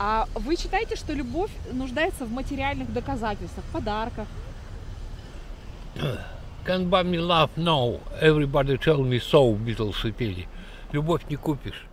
А 0.00 0.26
вы 0.34 0.56
считаете, 0.56 0.94
что 0.94 1.12
любовь 1.12 1.50
нуждается 1.72 2.24
в 2.24 2.32
материальных 2.32 2.92
доказательствах, 2.92 3.64
подарках? 3.72 4.28
Can't 6.64 6.88
buy 6.88 7.02
me 7.02 7.18
love, 7.18 7.50
no. 7.56 8.00
Everybody 8.22 8.76
tell 8.78 9.00
me 9.00 9.18
so, 9.18 9.56
Beatles 9.56 10.12
пели. 10.12 10.46
Любовь 10.92 11.22
не 11.28 11.36
купишь. 11.36 11.86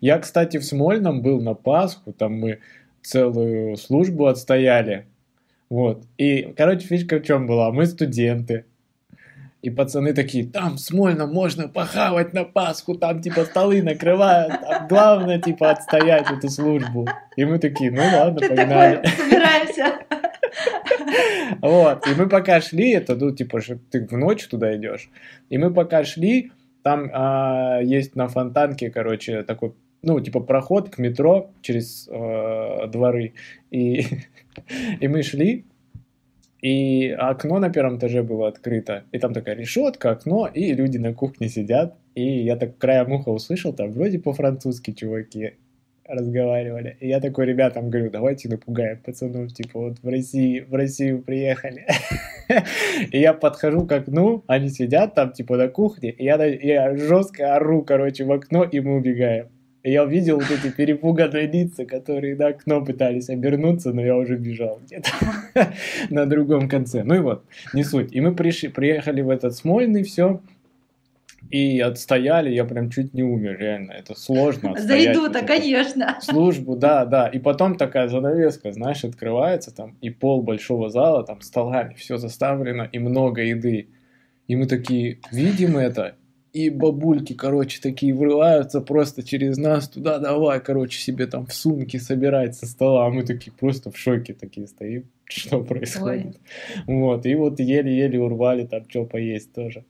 Я, 0.00 0.18
кстати, 0.18 0.58
в 0.58 0.64
Смольном 0.64 1.22
был 1.22 1.40
на 1.40 1.54
Пасху, 1.54 2.12
там 2.12 2.34
мы 2.34 2.60
целую 3.02 3.76
службу 3.76 4.26
отстояли. 4.26 5.06
Вот. 5.70 6.04
И, 6.18 6.52
короче, 6.56 6.86
фишка 6.86 7.18
в 7.18 7.22
чем 7.22 7.46
была? 7.46 7.72
Мы 7.72 7.86
студенты. 7.86 8.66
И 9.64 9.70
пацаны 9.70 10.12
такие, 10.12 10.44
там 10.44 10.74
в 10.74 10.78
Смольном 10.78 11.32
можно 11.32 11.68
похавать 11.68 12.34
на 12.34 12.44
Пасху, 12.44 12.96
там 12.96 13.22
типа 13.22 13.46
столы 13.46 13.80
накрывают, 13.80 14.60
там 14.60 14.86
главное 14.88 15.40
типа 15.40 15.70
отстоять 15.70 16.30
эту 16.30 16.50
службу. 16.50 17.08
И 17.36 17.46
мы 17.46 17.58
такие, 17.58 17.90
ну 17.90 18.02
ладно, 18.02 18.44
Что 18.44 18.54
погнали. 18.54 18.96
такое? 18.96 19.12
Собираемся. 19.16 19.84
Вот, 21.62 22.06
и 22.06 22.14
мы 22.14 22.28
пока 22.28 22.60
шли, 22.60 22.90
это, 22.90 23.16
ну, 23.16 23.30
типа, 23.34 23.60
ты 23.90 24.06
в 24.06 24.12
ночь 24.12 24.46
туда 24.46 24.76
идешь, 24.76 25.10
и 25.48 25.58
мы 25.58 25.72
пока 25.72 26.04
шли, 26.04 26.52
там 26.82 27.10
а, 27.12 27.80
есть 27.80 28.14
на 28.16 28.28
фонтанке, 28.28 28.90
короче, 28.90 29.42
такой, 29.42 29.72
ну, 30.02 30.20
типа, 30.20 30.40
проход 30.40 30.90
к 30.90 30.98
метро 30.98 31.50
через 31.60 32.06
э, 32.08 32.86
дворы, 32.88 33.32
и, 33.70 34.06
и 35.00 35.08
мы 35.08 35.22
шли, 35.22 35.64
и 36.64 37.10
окно 37.10 37.58
на 37.58 37.68
первом 37.68 37.98
этаже 37.98 38.22
было 38.22 38.48
открыто, 38.48 39.04
и 39.12 39.18
там 39.18 39.34
такая 39.34 39.54
решетка, 39.54 40.12
окно, 40.12 40.46
и 40.46 40.72
люди 40.72 40.96
на 40.96 41.12
кухне 41.12 41.50
сидят, 41.50 41.94
и 42.14 42.22
я 42.22 42.56
так 42.56 42.78
краем 42.78 43.12
уха 43.12 43.28
услышал, 43.28 43.74
там 43.74 43.92
вроде 43.92 44.18
по-французски 44.18 44.92
чуваки 44.92 45.56
разговаривали. 46.08 46.96
И 47.00 47.08
я 47.08 47.20
такой 47.20 47.44
ребятам 47.44 47.90
говорю, 47.90 48.10
давайте 48.10 48.48
напугаем 48.48 48.96
пацанов, 48.96 49.52
типа 49.52 49.78
вот 49.78 49.98
в 50.02 50.08
России, 50.08 50.60
в 50.60 50.74
Россию 50.74 51.20
приехали. 51.22 51.86
И 53.12 53.18
я 53.18 53.34
подхожу 53.34 53.86
к 53.86 53.92
окну, 53.92 54.42
они 54.46 54.70
сидят 54.70 55.14
там 55.14 55.32
типа 55.32 55.58
на 55.58 55.68
кухне, 55.68 56.12
и 56.12 56.24
я, 56.24 56.42
я 56.44 56.96
жестко 56.96 57.56
ору, 57.56 57.82
короче, 57.82 58.24
в 58.24 58.32
окно, 58.32 58.64
и 58.64 58.80
мы 58.80 58.96
убегаем. 58.96 59.48
И 59.84 59.92
я 59.92 60.02
увидел 60.02 60.40
вот 60.40 60.50
эти 60.50 60.72
перепуганные 60.72 61.46
лица, 61.46 61.84
которые 61.84 62.36
на 62.36 62.48
окно 62.48 62.82
пытались 62.82 63.28
обернуться, 63.28 63.92
но 63.92 64.00
я 64.00 64.16
уже 64.16 64.36
бежал 64.36 64.80
где-то 64.82 65.10
на 66.10 66.24
другом 66.24 66.70
конце. 66.70 67.04
Ну 67.04 67.14
и 67.14 67.18
вот, 67.18 67.44
не 67.74 67.84
суть. 67.84 68.10
И 68.14 68.20
мы 68.22 68.34
пришли, 68.34 68.70
приехали 68.70 69.20
в 69.20 69.28
этот 69.28 69.54
Смольный, 69.54 70.02
все, 70.02 70.40
и 71.50 71.80
отстояли, 71.80 72.50
я 72.50 72.64
прям 72.64 72.88
чуть 72.88 73.12
не 73.12 73.22
умер, 73.22 73.58
реально. 73.58 73.92
Это 73.92 74.18
сложно. 74.18 74.74
За 74.74 74.94
еду-то, 74.96 75.40
вот 75.40 75.46
конечно. 75.46 76.18
Службу, 76.22 76.76
да, 76.76 77.04
да. 77.04 77.28
И 77.28 77.38
потом 77.38 77.76
такая 77.76 78.08
занавеска, 78.08 78.72
знаешь, 78.72 79.04
открывается 79.04 79.70
там, 79.70 79.98
и 80.00 80.08
пол 80.08 80.42
большого 80.42 80.88
зала, 80.88 81.24
там 81.24 81.42
столами, 81.42 81.92
все 81.92 82.16
заставлено, 82.16 82.88
и 82.90 82.98
много 82.98 83.42
еды. 83.42 83.88
И 84.48 84.56
мы 84.56 84.66
такие, 84.66 85.20
видим 85.30 85.76
это, 85.76 86.16
и 86.54 86.70
бабульки, 86.70 87.32
короче, 87.32 87.80
такие 87.82 88.14
врываются 88.14 88.80
просто 88.80 89.24
через 89.24 89.58
нас 89.58 89.88
туда, 89.88 90.20
давай, 90.20 90.60
короче, 90.60 91.00
себе 91.00 91.26
там 91.26 91.46
в 91.46 91.52
сумке 91.52 91.98
собирать 91.98 92.54
со 92.54 92.66
стола. 92.66 93.06
А 93.06 93.10
мы 93.10 93.24
такие 93.24 93.50
просто 93.50 93.90
в 93.90 93.98
шоке 93.98 94.34
такие 94.34 94.68
стоим, 94.68 95.10
что 95.24 95.64
происходит. 95.64 96.38
Вот, 96.86 97.26
и 97.26 97.34
вот 97.34 97.58
еле-еле 97.58 98.20
урвали 98.20 98.64
там 98.66 98.88
что 98.88 99.04
поесть 99.04 99.52
тоже. 99.52 99.84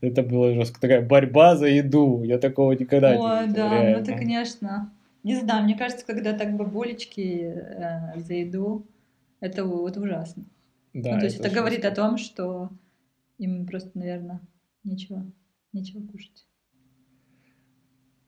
Это 0.00 0.24
было 0.24 0.52
жестко. 0.52 0.80
Такая 0.80 1.00
борьба 1.00 1.54
за 1.54 1.68
еду. 1.68 2.24
Я 2.24 2.38
такого 2.38 2.72
никогда 2.72 3.10
Ой, 3.10 3.42
не 3.42 3.46
видел. 3.46 3.54
да, 3.54 3.68
ну 3.68 3.82
реально. 3.82 4.02
это, 4.02 4.12
конечно. 4.12 4.92
Не 5.22 5.36
знаю, 5.36 5.62
мне 5.62 5.78
кажется, 5.78 6.04
когда 6.04 6.32
так 6.32 6.56
бабулечки 6.56 7.54
э, 7.54 8.18
за 8.18 8.34
еду, 8.34 8.84
это, 9.38 9.60
это 9.62 10.00
ужасно. 10.00 10.44
Да, 10.92 11.12
ну, 11.12 11.18
то 11.20 11.26
есть 11.26 11.38
это, 11.38 11.50
говорит 11.50 11.84
о 11.84 11.92
том, 11.92 12.16
что 12.16 12.70
им 13.38 13.64
просто, 13.64 13.90
наверное, 13.94 14.40
нечего, 14.82 15.24
нечего 15.72 16.06
кушать. 16.06 16.46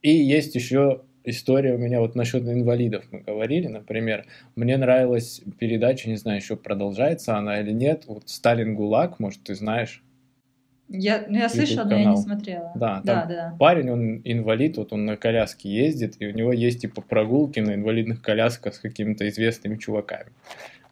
И 0.03 0.11
есть 0.11 0.55
еще 0.55 1.03
история 1.25 1.75
у 1.75 1.79
меня 1.79 2.01
вот 2.01 2.15
насчет 2.15 2.43
инвалидов 2.43 3.05
мы 3.11 3.21
говорили, 3.21 3.69
например. 3.69 4.27
Мне 4.57 4.77
нравилась 4.77 5.43
передача, 5.59 6.09
не 6.09 6.17
знаю, 6.17 6.39
еще 6.39 6.57
продолжается 6.57 7.37
она 7.37 7.61
или 7.61 7.73
нет, 7.73 8.05
вот 8.07 8.29
«Сталин 8.29 8.75
ГУЛАГ», 8.75 9.21
может, 9.21 9.45
ты 9.45 9.55
знаешь. 9.55 10.03
Я, 10.89 11.25
ну, 11.27 11.39
я 11.39 11.49
слышала, 11.49 11.85
но 11.85 11.97
я 11.97 12.11
не 12.11 12.17
смотрела. 12.17 12.73
Да, 12.75 13.01
да, 13.03 13.21
там 13.21 13.29
да. 13.29 13.35
да. 13.51 13.57
Парень, 13.59 13.91
он 13.91 14.21
инвалид, 14.25 14.77
вот 14.77 14.93
он 14.93 15.07
на 15.07 15.17
коляске 15.17 15.71
ездит, 15.71 16.17
и 16.19 16.27
у 16.27 16.33
него 16.33 16.53
есть 16.53 16.83
типа 16.83 17.01
прогулки 17.01 17.61
на 17.61 17.75
инвалидных 17.75 18.21
колясках 18.21 18.75
с 18.75 18.79
какими-то 18.79 19.27
известными 19.29 19.77
чуваками. 19.77 20.33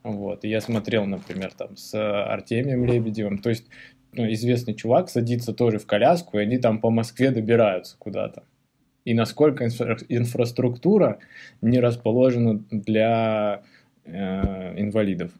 Вот, 0.02 0.44
и 0.46 0.48
я 0.48 0.62
смотрел, 0.62 1.04
например, 1.04 1.52
там 1.52 1.76
с 1.76 1.92
Артемием 1.94 2.86
Лебедевым, 2.86 3.38
то 3.38 3.50
есть 3.50 3.66
ну, 4.12 4.30
известный 4.32 4.74
чувак 4.74 5.08
садится 5.08 5.52
тоже 5.52 5.78
в 5.78 5.86
коляску, 5.86 6.38
и 6.38 6.42
они 6.42 6.58
там 6.58 6.80
по 6.80 6.90
Москве 6.90 7.30
добираются 7.30 7.96
куда-то. 7.98 8.42
И 9.04 9.14
насколько 9.14 9.64
инфра- 9.64 10.04
инфраструктура 10.08 11.18
не 11.62 11.80
расположена 11.80 12.62
для 12.70 13.62
э, 14.04 14.80
инвалидов. 14.80 15.32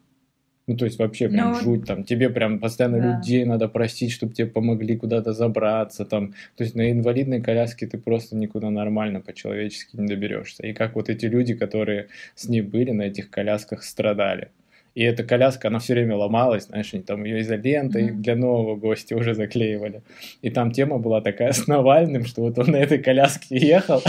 Ну, 0.67 0.77
то 0.77 0.85
есть 0.85 0.99
вообще 0.99 1.27
прям 1.27 1.49
Ну, 1.49 1.55
жуть, 1.55 1.85
там 1.85 2.03
тебе 2.03 2.29
прям 2.29 2.59
постоянно 2.59 2.99
да. 2.99 3.17
людей 3.17 3.43
надо 3.45 3.67
просить, 3.67 4.11
чтобы 4.11 4.33
тебе 4.33 4.47
помогли 4.47 4.95
куда-то 4.95 5.33
забраться, 5.33 6.05
там, 6.05 6.33
то 6.55 6.63
есть 6.63 6.75
на 6.75 6.91
инвалидной 6.91 7.41
коляске 7.41 7.87
ты 7.87 7.97
просто 7.97 8.35
никуда 8.37 8.69
нормально 8.69 9.21
по-человечески 9.21 9.97
не 9.97 10.07
доберешься. 10.07 10.65
И 10.65 10.73
как 10.73 10.95
вот 10.95 11.09
эти 11.09 11.25
люди, 11.25 11.55
которые 11.55 12.07
с 12.35 12.47
ней 12.47 12.61
были, 12.61 12.91
на 12.91 13.03
этих 13.03 13.29
колясках 13.29 13.83
страдали. 13.83 14.49
И 14.93 15.03
эта 15.03 15.23
коляска, 15.23 15.69
она 15.69 15.79
все 15.79 15.93
время 15.93 16.15
ломалась, 16.17 16.65
знаешь, 16.65 16.93
они 16.93 17.03
там 17.03 17.23
ее 17.23 17.41
изолентой 17.41 18.11
Мгм. 18.11 18.21
для 18.21 18.35
нового 18.35 18.75
гостя 18.75 19.15
уже 19.15 19.33
заклеивали. 19.33 20.01
И 20.41 20.49
там 20.49 20.71
тема 20.71 20.97
была 20.97 21.21
такая 21.21 21.53
с 21.53 21.67
Навальным, 21.67 22.25
что 22.25 22.41
вот 22.41 22.59
он 22.59 22.71
на 22.71 22.77
этой 22.77 22.97
коляске 22.99 23.57
ехал, 23.57 24.01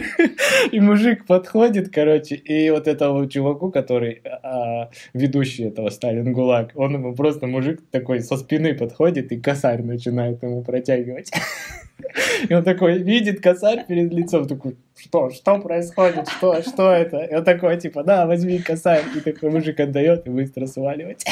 и 0.72 0.80
мужик 0.80 1.26
подходит, 1.26 1.92
короче, 1.92 2.36
и 2.36 2.70
вот 2.70 2.86
этому 2.86 3.26
чуваку, 3.26 3.70
который 3.70 4.22
а, 4.42 4.90
ведущий 5.14 5.64
этого 5.64 5.90
Сталин 5.90 6.32
ГУЛАГ, 6.32 6.72
он 6.76 6.94
ему 6.94 7.14
просто 7.14 7.46
мужик 7.46 7.80
такой 7.90 8.20
со 8.20 8.36
спины 8.36 8.74
подходит 8.74 9.32
и 9.32 9.40
косарь 9.40 9.82
начинает 9.82 10.42
ему 10.42 10.62
протягивать. 10.62 11.30
И 12.48 12.54
он 12.54 12.64
такой 12.64 13.02
видит 13.02 13.40
косарь 13.42 13.84
перед 13.86 14.12
лицом, 14.12 14.46
такой, 14.46 14.76
что, 15.00 15.30
что 15.30 15.58
происходит, 15.58 16.28
что, 16.28 16.62
что 16.62 16.90
это? 16.92 17.18
И 17.24 17.34
он 17.34 17.44
такой, 17.44 17.78
типа, 17.80 18.04
да, 18.04 18.26
возьми 18.26 18.58
косарь. 18.58 19.04
И 19.16 19.20
такой 19.20 19.50
мужик 19.50 19.80
отдает 19.80 20.26
и 20.26 20.30
быстро 20.30 20.66
сваливать. 20.66 21.24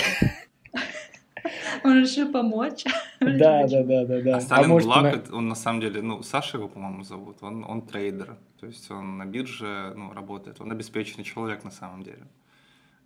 Он 1.85 2.01
решил 2.01 2.31
помочь. 2.33 2.85
Да, 3.21 3.67
да, 3.67 3.83
да, 3.83 4.05
да, 4.05 4.21
да. 4.21 4.37
А 4.37 4.41
Сталин 4.41 4.69
может, 4.69 4.89
Гулаг, 4.89 5.03
на- 5.03 5.09
это- 5.09 5.35
он 5.35 5.49
на 5.49 5.55
самом 5.57 5.81
деле, 5.81 6.03
ну, 6.03 6.23
Саша 6.23 6.57
его, 6.57 6.69
по-моему, 6.69 7.03
зовут, 7.03 7.39
он, 7.43 7.65
он 7.65 7.83
трейдер, 7.83 8.37
то 8.61 8.67
есть 8.67 8.89
он 8.93 9.19
на 9.19 9.25
бирже, 9.27 9.93
ну, 9.97 10.13
работает, 10.13 10.61
он 10.61 10.71
обеспеченный 10.71 11.25
человек 11.25 11.65
на 11.65 11.71
самом 11.73 12.05
деле. 12.05 12.23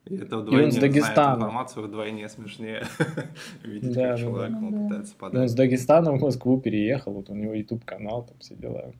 И 0.05 0.17
это 0.17 0.37
вдвойне, 0.39 0.71
с 0.71 0.75
зная 0.75 0.89
эту 0.91 0.95
Дагестана. 1.01 1.37
информацию, 1.37 1.87
вдвойне 1.87 2.29
смешнее 2.29 2.85
видеть, 3.65 3.95
Да, 3.95 4.01
как 4.09 4.17
да, 4.17 4.23
человек 4.23 4.51
да. 4.61 4.67
пытается 4.83 5.15
Он 5.15 5.19
подать. 5.31 5.51
с 5.51 5.55
Дагестана 5.55 6.13
в 6.13 6.21
Москву 6.21 6.61
переехал, 6.61 7.13
вот 7.15 7.31
у 7.31 7.35
него 7.35 7.55
YouTube 7.55 7.85
канал, 7.87 8.25
там 8.27 8.37
все 8.41 8.55
дела. 8.55 8.93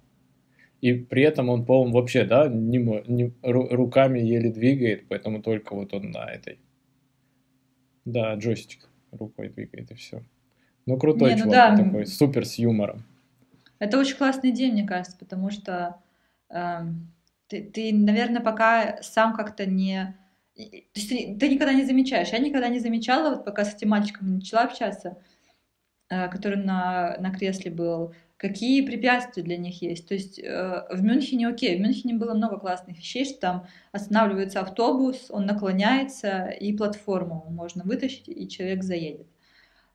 И 0.83 0.95
при 0.95 1.23
этом 1.23 1.49
он, 1.49 1.65
по-моему, 1.65 1.95
вообще, 1.95 2.25
да, 2.25 2.49
не, 2.49 2.79
не- 2.79 3.33
ру- 3.43 3.69
руками 3.71 4.19
еле 4.19 4.51
двигает, 4.51 5.07
поэтому 5.09 5.41
только 5.41 5.75
вот 5.75 5.95
он 5.95 6.11
на 6.11 6.29
этой. 6.29 6.59
Да, 8.05 8.35
джойстик 8.35 8.89
рукой 9.13 9.49
двигает 9.49 9.93
и 9.93 9.95
все. 9.95 10.25
Ну, 10.87 10.99
крутой 10.99 11.31
Не, 11.31 11.37
ну 11.37 11.45
чувак, 11.45 11.77
да, 11.77 11.85
такой, 11.85 12.07
супер 12.07 12.45
с 12.45 12.59
юмором. 12.59 13.05
Это 13.79 13.97
очень 13.97 14.17
классный 14.17 14.51
день, 14.51 14.73
мне 14.73 14.85
кажется, 14.85 15.17
потому 15.17 15.51
что 15.51 16.01
эм, 16.51 17.13
ты, 17.47 17.63
ты, 17.63 17.93
наверное, 17.95 18.41
пока 18.41 19.01
сам 19.03 19.35
как-то 19.35 19.67
не... 19.67 20.17
То 20.57 20.63
есть 20.97 21.09
ты, 21.09 21.37
ты 21.39 21.49
никогда 21.49 21.75
не 21.75 21.85
замечаешь. 21.85 22.31
Я 22.31 22.39
никогда 22.39 22.69
не 22.69 22.81
замечала, 22.81 23.37
вот 23.37 23.45
пока 23.45 23.65
с 23.65 23.75
этим 23.75 23.91
мальчиком 23.91 24.35
начала 24.35 24.65
общаться, 24.65 25.17
э, 26.09 26.29
который 26.29 26.59
на, 26.59 27.17
на 27.21 27.31
кресле 27.31 27.71
был, 27.71 28.15
какие 28.43 28.85
препятствия 28.85 29.45
для 29.45 29.57
них 29.57 29.81
есть. 29.83 30.09
То 30.09 30.15
есть 30.15 30.41
э, 30.41 30.85
в 30.91 31.01
Мюнхене 31.01 31.47
окей, 31.47 31.77
в 31.79 31.81
Мюнхене 31.81 32.15
было 32.15 32.35
много 32.35 32.59
классных 32.59 32.99
вещей, 32.99 33.25
что 33.25 33.39
там 33.39 33.67
останавливается 33.93 34.61
автобус, 34.61 35.27
он 35.31 35.47
наклоняется, 35.47 36.49
и 36.49 36.77
платформу 36.77 37.47
можно 37.51 37.85
вытащить, 37.85 38.25
и 38.27 38.49
человек 38.49 38.83
заедет. 38.83 39.29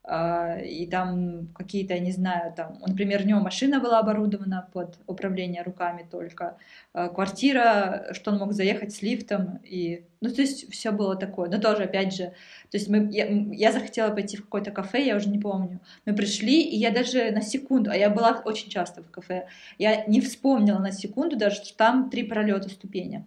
А, 0.10 0.58
и 0.60 0.88
там 0.88 1.50
какие-то, 1.54 1.94
я 1.94 2.00
не 2.00 2.14
знаю, 2.14 2.54
там, 2.56 2.80
например, 2.88 3.24
у 3.24 3.26
него 3.26 3.42
машина 3.42 3.82
была 3.82 4.00
оборудована 4.00 4.70
под 4.72 4.98
управление 5.06 5.64
руками 5.64 6.08
только, 6.10 6.56
а, 6.94 7.10
квартира, 7.10 8.08
что 8.14 8.32
он 8.32 8.38
мог 8.38 8.54
заехать 8.54 8.94
с 8.94 9.02
лифтом, 9.02 9.60
и, 9.66 10.06
ну, 10.22 10.30
то 10.30 10.42
есть 10.42 10.72
все 10.72 10.92
было 10.92 11.18
такое, 11.18 11.50
но 11.50 11.60
тоже, 11.60 11.84
опять 11.84 12.16
же, 12.16 12.28
то 12.72 12.78
есть 12.78 12.88
мы, 12.88 13.10
я, 13.12 13.28
я 13.28 13.74
захотела 13.74 14.10
пойти 14.10 14.38
в 14.38 14.44
какое-то 14.44 14.72
кафе, 14.72 15.06
я 15.06 15.18
уже 15.18 15.28
не 15.28 15.40
помню, 15.40 15.82
мы 16.06 16.16
пришли, 16.16 16.62
и 16.62 16.78
я 16.78 16.92
даже 16.92 17.32
на 17.32 17.42
секунду, 17.42 17.92
а 17.92 17.96
я 17.98 18.10
была 18.10 18.42
очень 18.46 18.70
часто 18.70 19.04
в 19.04 19.12
кафе, 19.12 19.50
я 19.78 20.06
не 20.06 20.22
вспомнила 20.22 20.80
на 20.80 20.94
секунду 20.94 21.36
даже, 21.36 21.58
что 21.58 21.76
там 21.76 22.10
три 22.10 22.24
пролета 22.24 22.70
ступенек, 22.70 23.24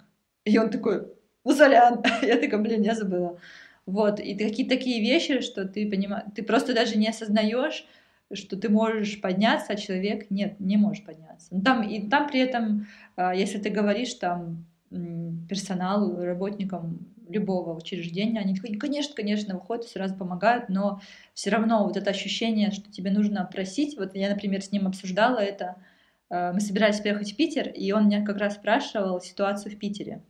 и 0.46 0.56
он 0.56 0.70
такой, 0.70 1.08
Мусолян, 1.44 2.02
я 2.22 2.36
такая, 2.38 2.60
блин, 2.60 2.82
я 2.82 2.94
забыла. 2.94 3.38
Вот, 3.90 4.20
и 4.20 4.34
какие-то 4.34 4.76
такие 4.76 5.00
вещи, 5.00 5.40
что 5.40 5.66
ты 5.66 5.88
понимаешь, 5.90 6.24
ты 6.34 6.42
просто 6.42 6.74
даже 6.74 6.96
не 6.96 7.08
осознаешь, 7.08 7.86
что 8.32 8.56
ты 8.56 8.68
можешь 8.68 9.20
подняться, 9.20 9.72
а 9.72 9.76
человек 9.76 10.30
нет, 10.30 10.60
не 10.60 10.76
может 10.76 11.04
подняться. 11.04 11.48
Ну, 11.50 11.62
там, 11.62 11.82
и 11.82 12.08
там 12.08 12.28
при 12.28 12.40
этом, 12.40 12.86
а, 13.16 13.34
если 13.34 13.58
ты 13.58 13.70
говоришь 13.70 14.14
там 14.14 14.66
персоналу, 15.48 16.16
работникам 16.24 17.06
любого 17.28 17.76
учреждения, 17.76 18.40
они 18.40 18.56
такие, 18.56 18.78
конечно, 18.78 19.14
конечно, 19.14 19.54
выходят, 19.54 19.86
сразу 19.86 20.16
помогают, 20.16 20.68
но 20.68 21.00
все 21.32 21.50
равно 21.50 21.84
вот 21.84 21.96
это 21.96 22.10
ощущение, 22.10 22.72
что 22.72 22.90
тебе 22.90 23.10
нужно 23.10 23.44
просить, 23.44 23.96
вот 23.96 24.14
я, 24.14 24.30
например, 24.30 24.62
с 24.62 24.72
ним 24.72 24.86
обсуждала 24.86 25.38
это, 25.38 25.76
а, 26.28 26.52
мы 26.52 26.60
собирались 26.60 27.00
приехать 27.00 27.32
в 27.32 27.36
Питер, 27.36 27.68
и 27.68 27.92
он 27.92 28.06
меня 28.06 28.24
как 28.24 28.38
раз 28.38 28.54
спрашивал 28.54 29.20
ситуацию 29.20 29.72
в 29.72 29.78
Питере. 29.78 30.22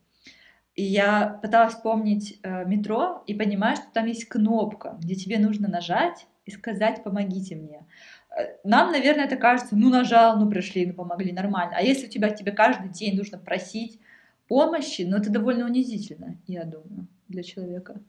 И 0.75 0.83
я 0.83 1.39
пыталась 1.43 1.75
вспомнить 1.75 2.39
э, 2.43 2.65
метро 2.65 3.23
и 3.27 3.35
понимаю, 3.35 3.77
что 3.77 3.87
там 3.93 4.07
есть 4.07 4.27
кнопка, 4.27 4.97
где 5.01 5.15
тебе 5.15 5.39
нужно 5.39 5.69
нажать 5.69 6.27
и 6.47 6.51
сказать 6.51 7.03
«помогите 7.03 7.57
мне». 7.57 7.87
Э, 8.31 8.57
нам, 8.65 8.93
наверное, 8.93 9.25
это 9.25 9.37
кажется, 9.37 9.77
ну 9.77 9.91
нажал, 9.91 10.39
ну 10.39 10.49
пришли, 10.49 10.87
ну 10.87 10.95
помогли, 10.95 11.33
нормально. 11.33 11.75
А 11.77 11.83
если 11.83 12.07
у 12.07 12.11
тебя 12.11 12.31
тебе 12.31 12.53
каждый 12.53 12.89
день 12.89 13.17
нужно 13.17 13.39
просить 13.39 14.01
помощи, 14.49 15.03
ну 15.03 15.17
это 15.17 15.31
довольно 15.31 15.67
унизительно, 15.67 16.39
я 16.47 16.65
думаю, 16.65 17.07
для 17.29 17.43
человека. 17.43 18.01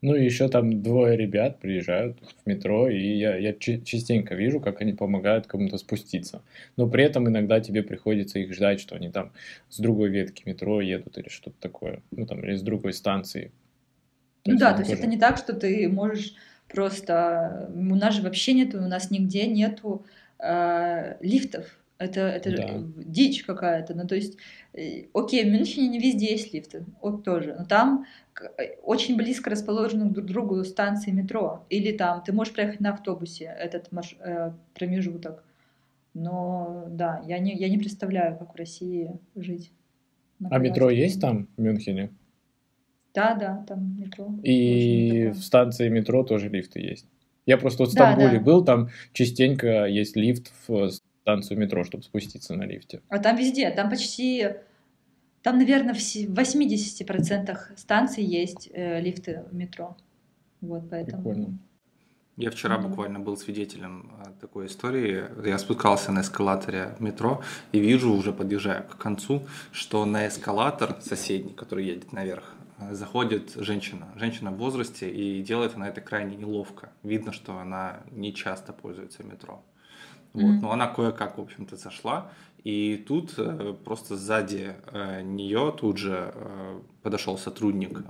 Ну 0.00 0.14
и 0.14 0.24
еще 0.24 0.48
там 0.48 0.80
двое 0.80 1.16
ребят 1.16 1.58
приезжают 1.58 2.18
в 2.20 2.46
метро, 2.46 2.88
и 2.88 3.16
я, 3.16 3.36
я 3.36 3.52
частенько 3.52 4.36
вижу, 4.36 4.60
как 4.60 4.80
они 4.80 4.92
помогают 4.92 5.48
кому-то 5.48 5.76
спуститься. 5.76 6.42
Но 6.76 6.88
при 6.88 7.02
этом 7.02 7.28
иногда 7.28 7.58
тебе 7.58 7.82
приходится 7.82 8.38
их 8.38 8.54
ждать, 8.54 8.78
что 8.78 8.94
они 8.94 9.10
там 9.10 9.32
с 9.68 9.78
другой 9.80 10.10
ветки 10.10 10.44
метро 10.46 10.80
едут 10.80 11.18
или 11.18 11.28
что-то 11.28 11.56
такое. 11.60 12.00
Ну 12.12 12.26
там, 12.26 12.44
или 12.44 12.54
с 12.54 12.62
другой 12.62 12.92
станции. 12.92 13.50
То 14.44 14.52
ну 14.52 14.58
да, 14.58 14.72
то 14.72 14.78
есть 14.78 14.90
тоже... 14.90 15.02
это 15.02 15.10
не 15.10 15.18
так, 15.18 15.36
что 15.36 15.52
ты 15.52 15.88
можешь 15.88 16.34
просто... 16.68 17.68
У 17.74 17.96
нас 17.96 18.14
же 18.14 18.22
вообще 18.22 18.52
нету, 18.52 18.78
у 18.78 18.86
нас 18.86 19.10
нигде 19.10 19.48
нету 19.48 20.06
э, 20.38 21.16
лифтов. 21.20 21.76
Это, 21.98 22.20
это 22.20 22.56
да. 22.56 22.68
дичь 22.96 23.42
какая-то. 23.42 23.94
Ну, 23.94 24.06
то 24.06 24.14
есть, 24.14 24.38
э, 24.72 25.06
окей, 25.12 25.42
в 25.42 25.48
Мюнхене 25.48 25.88
не 25.88 25.98
везде 25.98 26.30
есть 26.30 26.54
лифты, 26.54 26.84
вот 27.02 27.24
тоже. 27.24 27.56
Но 27.58 27.64
там 27.64 28.06
очень 28.82 29.16
близко 29.16 29.50
расположены 29.50 30.10
друг 30.10 30.26
к 30.26 30.28
другу 30.28 30.64
станции 30.64 31.10
метро. 31.10 31.66
Или 31.70 31.96
там 31.96 32.22
ты 32.22 32.32
можешь 32.32 32.54
проехать 32.54 32.80
на 32.80 32.90
автобусе 32.90 33.44
этот 33.44 33.92
марш... 33.92 34.16
э, 34.20 34.52
промежуток. 34.74 35.44
Но 36.14 36.86
да, 36.88 37.22
я 37.26 37.38
не, 37.38 37.54
я 37.54 37.68
не 37.68 37.78
представляю, 37.78 38.36
как 38.38 38.54
в 38.54 38.56
России 38.56 39.12
жить. 39.34 39.72
А 40.50 40.58
метро 40.58 40.90
есть 40.90 41.20
там 41.20 41.48
в 41.56 41.60
Мюнхене? 41.60 42.10
Да, 43.14 43.34
да, 43.34 43.64
там 43.66 43.96
метро. 43.98 44.28
И 44.42 45.28
в 45.34 45.42
станции 45.42 45.88
метро 45.88 46.22
тоже 46.22 46.48
лифты 46.48 46.80
есть. 46.80 47.06
Я 47.46 47.56
просто 47.56 47.82
вот 47.82 47.90
в 47.90 47.92
Стамбуле 47.92 48.28
да, 48.28 48.38
да. 48.38 48.40
был, 48.40 48.64
там 48.64 48.88
частенько 49.12 49.86
есть 49.86 50.16
лифт 50.16 50.52
в 50.66 50.90
станцию 51.22 51.58
метро, 51.58 51.82
чтобы 51.82 52.04
спуститься 52.04 52.54
на 52.54 52.64
лифте. 52.64 53.00
А 53.08 53.18
там 53.18 53.36
везде, 53.36 53.70
там 53.70 53.90
почти, 53.90 54.48
там, 55.48 55.56
наверное, 55.56 55.94
в 55.94 55.98
80% 55.98 57.58
станций 57.76 58.22
есть 58.22 58.68
э, 58.70 59.00
лифты 59.00 59.44
в 59.50 59.54
метро. 59.54 59.96
Вот 60.60 60.90
поэтому. 60.90 61.22
Прикольно. 61.22 61.58
Я 62.36 62.50
вчера 62.50 62.76
mm-hmm. 62.76 62.88
буквально 62.88 63.18
был 63.18 63.38
свидетелем 63.38 64.12
э, 64.26 64.30
такой 64.42 64.66
истории. 64.66 65.24
Я 65.48 65.58
спускался 65.58 66.12
на 66.12 66.20
эскалаторе 66.20 66.96
метро 66.98 67.42
и 67.72 67.80
вижу, 67.80 68.12
уже 68.12 68.34
подъезжая 68.34 68.82
к 68.82 68.98
концу, 68.98 69.46
что 69.72 70.04
на 70.04 70.28
эскалатор 70.28 70.98
соседний, 71.00 71.54
который 71.54 71.86
едет 71.86 72.12
наверх, 72.12 72.52
э, 72.78 72.94
заходит 72.94 73.54
женщина. 73.56 74.08
Женщина 74.16 74.50
в 74.50 74.58
возрасте, 74.58 75.10
и 75.10 75.42
делает 75.42 75.76
она 75.76 75.88
это 75.88 76.02
крайне 76.02 76.36
неловко. 76.36 76.90
Видно, 77.02 77.32
что 77.32 77.58
она 77.58 78.00
не 78.10 78.34
часто 78.34 78.74
пользуется 78.74 79.24
метро. 79.24 79.62
Вот. 80.34 80.42
Mm-hmm. 80.42 80.60
Но 80.60 80.72
она 80.72 80.88
кое-как, 80.88 81.38
в 81.38 81.40
общем-то, 81.40 81.76
зашла. 81.76 82.30
И 82.68 83.02
тут 83.08 83.32
э, 83.38 83.74
просто 83.82 84.18
сзади 84.18 84.76
э, 84.92 85.22
нее 85.22 85.74
тут 85.74 85.96
же 85.96 86.32
э, 86.34 86.80
подошел 87.02 87.38
сотрудник 87.38 88.02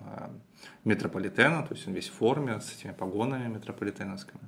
метрополитена, 0.83 1.63
то 1.63 1.75
есть 1.75 1.87
он 1.87 1.95
весь 1.95 2.09
в 2.09 2.15
форме, 2.15 2.61
с 2.61 2.75
этими 2.75 2.91
погонами 2.91 3.47
метрополитеновскими. 3.47 4.41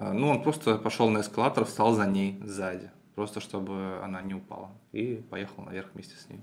Ну, 0.00 0.30
он 0.30 0.42
просто 0.42 0.78
пошел 0.78 1.10
на 1.10 1.20
эскалатор, 1.20 1.66
встал 1.66 1.92
за 1.92 2.06
ней 2.06 2.40
сзади, 2.42 2.90
просто 3.14 3.40
чтобы 3.40 4.00
она 4.02 4.22
не 4.22 4.32
упала. 4.32 4.70
И 4.92 5.22
поехал 5.28 5.64
наверх 5.64 5.90
вместе 5.92 6.16
с 6.16 6.30
ней. 6.30 6.40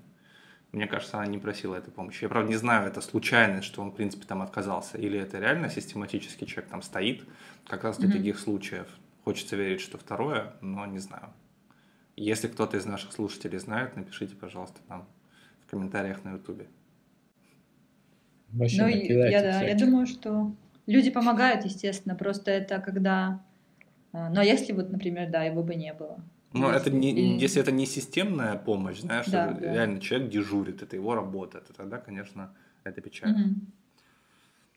Мне 0.71 0.85
кажется, 0.85 1.17
она 1.17 1.25
не 1.25 1.39
просила 1.39 1.77
этой 1.77 1.91
помощи. 1.91 2.23
Я, 2.23 2.29
правда, 2.29 2.51
не 2.51 2.57
знаю, 2.57 2.87
это 2.87 3.01
случайность, 3.01 3.65
что 3.65 3.81
он, 3.81 3.89
в 3.89 3.95
принципе, 3.95 4.27
там 4.27 4.43
отказался, 4.43 4.99
или 4.99 5.17
это 5.17 5.39
реально 5.39 5.69
систематически 5.69 6.45
человек 6.45 6.69
там 6.69 6.83
стоит, 6.83 7.25
как 7.65 7.85
раз 7.85 7.97
для 7.97 8.07
mm-hmm. 8.07 8.17
таких 8.17 8.39
случаев. 8.39 8.87
Хочется 9.23 9.55
верить, 9.55 9.81
что 9.81 9.97
второе, 9.97 10.53
но 10.61 10.85
не 10.85 10.99
знаю. 10.99 11.33
Если 12.19 12.49
кто-то 12.49 12.75
из 12.75 12.85
наших 12.85 13.13
слушателей 13.13 13.59
знает, 13.59 13.95
напишите, 13.95 14.35
пожалуйста, 14.35 14.81
нам 14.89 15.07
в 15.61 15.71
комментариях 15.71 16.25
на 16.25 16.33
Ютубе. 16.33 16.67
ну, 18.51 18.87
я, 18.87 19.41
да, 19.41 19.61
я 19.61 19.75
думаю, 19.75 20.05
что 20.05 20.53
люди 20.85 21.11
помогают, 21.11 21.63
естественно, 21.63 22.15
просто 22.15 22.51
это 22.51 22.79
когда... 22.79 23.41
А, 24.11 24.29
ну, 24.29 24.41
а 24.41 24.43
если 24.43 24.73
вот, 24.73 24.91
например, 24.91 25.29
да, 25.29 25.43
его 25.45 25.63
бы 25.63 25.75
не 25.75 25.93
было. 25.93 26.21
Ну, 26.51 26.69
это 26.69 26.91
не, 26.91 27.11
Или... 27.11 27.39
если 27.39 27.61
это 27.61 27.71
не 27.71 27.85
системная 27.85 28.57
помощь, 28.57 28.99
знаешь, 28.99 29.27
да, 29.27 29.51
что 29.51 29.61
да. 29.61 29.73
реально 29.73 30.01
человек 30.01 30.29
дежурит, 30.29 30.81
это 30.81 30.97
его 30.97 31.15
работа, 31.15 31.61
то 31.61 31.73
тогда, 31.73 31.99
конечно, 31.99 32.53
это 32.83 32.99
печально. 32.99 33.45
Угу. 33.45 33.55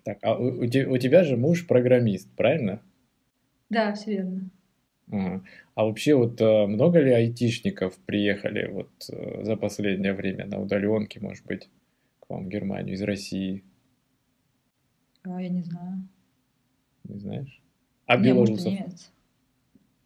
Так, 0.05 0.19
а 0.23 0.39
у, 0.39 0.61
у 0.61 0.99
тебя 0.99 1.25
же 1.25 1.37
муж 1.37 1.67
программист, 1.67 2.29
правильно? 2.37 2.81
Да, 3.69 3.95
все 3.95 4.13
верно. 4.13 4.51
А 5.75 5.85
вообще 5.85 6.15
вот 6.15 6.41
э, 6.41 6.67
много 6.67 7.01
ли 7.01 7.11
айтишников 7.13 7.97
приехали 7.99 8.69
вот 8.71 8.91
э, 9.11 9.45
за 9.45 9.57
последнее 9.57 10.15
время 10.15 10.47
на 10.47 10.59
удаленке, 10.59 11.21
может 11.21 11.45
быть, 11.45 11.69
к 12.21 12.31
вам 12.31 12.47
в 12.47 12.49
Германию 12.49 12.95
из 12.95 13.03
России? 13.03 13.63
А, 15.25 15.41
я 15.41 15.49
не 15.49 15.63
знаю. 15.63 16.09
Не 17.05 17.19
знаешь? 17.19 17.63
А 18.07 18.17
не, 18.17 18.25
белорусов? 18.25 18.65
Может, 18.65 18.81
немец. 18.81 19.13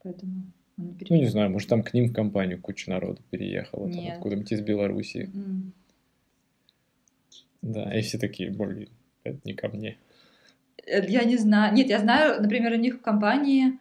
Поэтому 0.03 0.53
он 0.79 0.87
не 0.87 1.07
Ну, 1.09 1.17
не 1.17 1.27
знаю, 1.27 1.51
может, 1.51 1.69
там 1.69 1.83
к 1.83 1.95
ним 1.95 2.09
в 2.09 2.13
компанию 2.13 2.61
куча 2.61 2.91
народу 2.91 3.23
переехала, 3.31 3.91
там, 3.91 4.07
откуда-нибудь 4.09 4.53
из 4.53 4.61
Белоруссии. 4.61 5.31
Mm. 5.33 5.71
Да, 7.63 7.97
и 7.97 8.03
все 8.03 8.19
такие, 8.19 8.51
блин, 8.51 8.89
это 9.25 9.39
не 9.45 9.55
ко 9.55 9.69
мне. 9.69 9.99
Э, 10.85 11.05
я 11.09 11.25
не 11.25 11.37
знаю. 11.37 11.75
Нет, 11.75 11.89
я 11.89 11.99
знаю, 12.01 12.41
например, 12.43 12.73
у 12.73 12.77
них 12.77 12.97
в 12.97 13.01
компании 13.01 13.79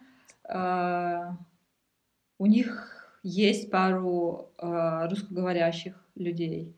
у 2.38 2.46
них 2.46 2.96
есть 3.26 3.70
пару 3.70 4.50
э, 4.58 5.08
русскоговорящих 5.08 5.94
людей. 6.14 6.72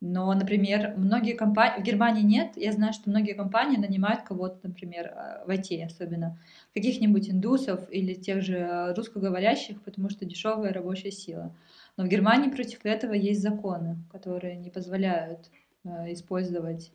Но, 0.00 0.32
например, 0.32 0.94
многие 0.96 1.34
компании, 1.34 1.82
в 1.82 1.84
Германии 1.84 2.22
нет, 2.22 2.52
я 2.56 2.72
знаю, 2.72 2.94
что 2.94 3.10
многие 3.10 3.34
компании 3.34 3.76
нанимают 3.76 4.22
кого-то, 4.22 4.58
например, 4.62 5.06
э, 5.06 5.44
в 5.46 5.50
IT 5.50 5.84
особенно, 5.84 6.38
каких-нибудь 6.74 7.28
индусов 7.28 7.80
или 7.90 8.14
тех 8.14 8.42
же 8.42 8.94
русскоговорящих, 8.96 9.82
потому 9.82 10.08
что 10.08 10.24
дешевая 10.24 10.72
рабочая 10.72 11.10
сила. 11.10 11.52
Но 11.96 12.04
в 12.04 12.08
Германии 12.08 12.50
против 12.50 12.86
этого 12.86 13.12
есть 13.12 13.42
законы, 13.42 13.98
которые 14.12 14.56
не 14.56 14.70
позволяют 14.70 15.50
э, 15.84 16.12
использовать. 16.12 16.92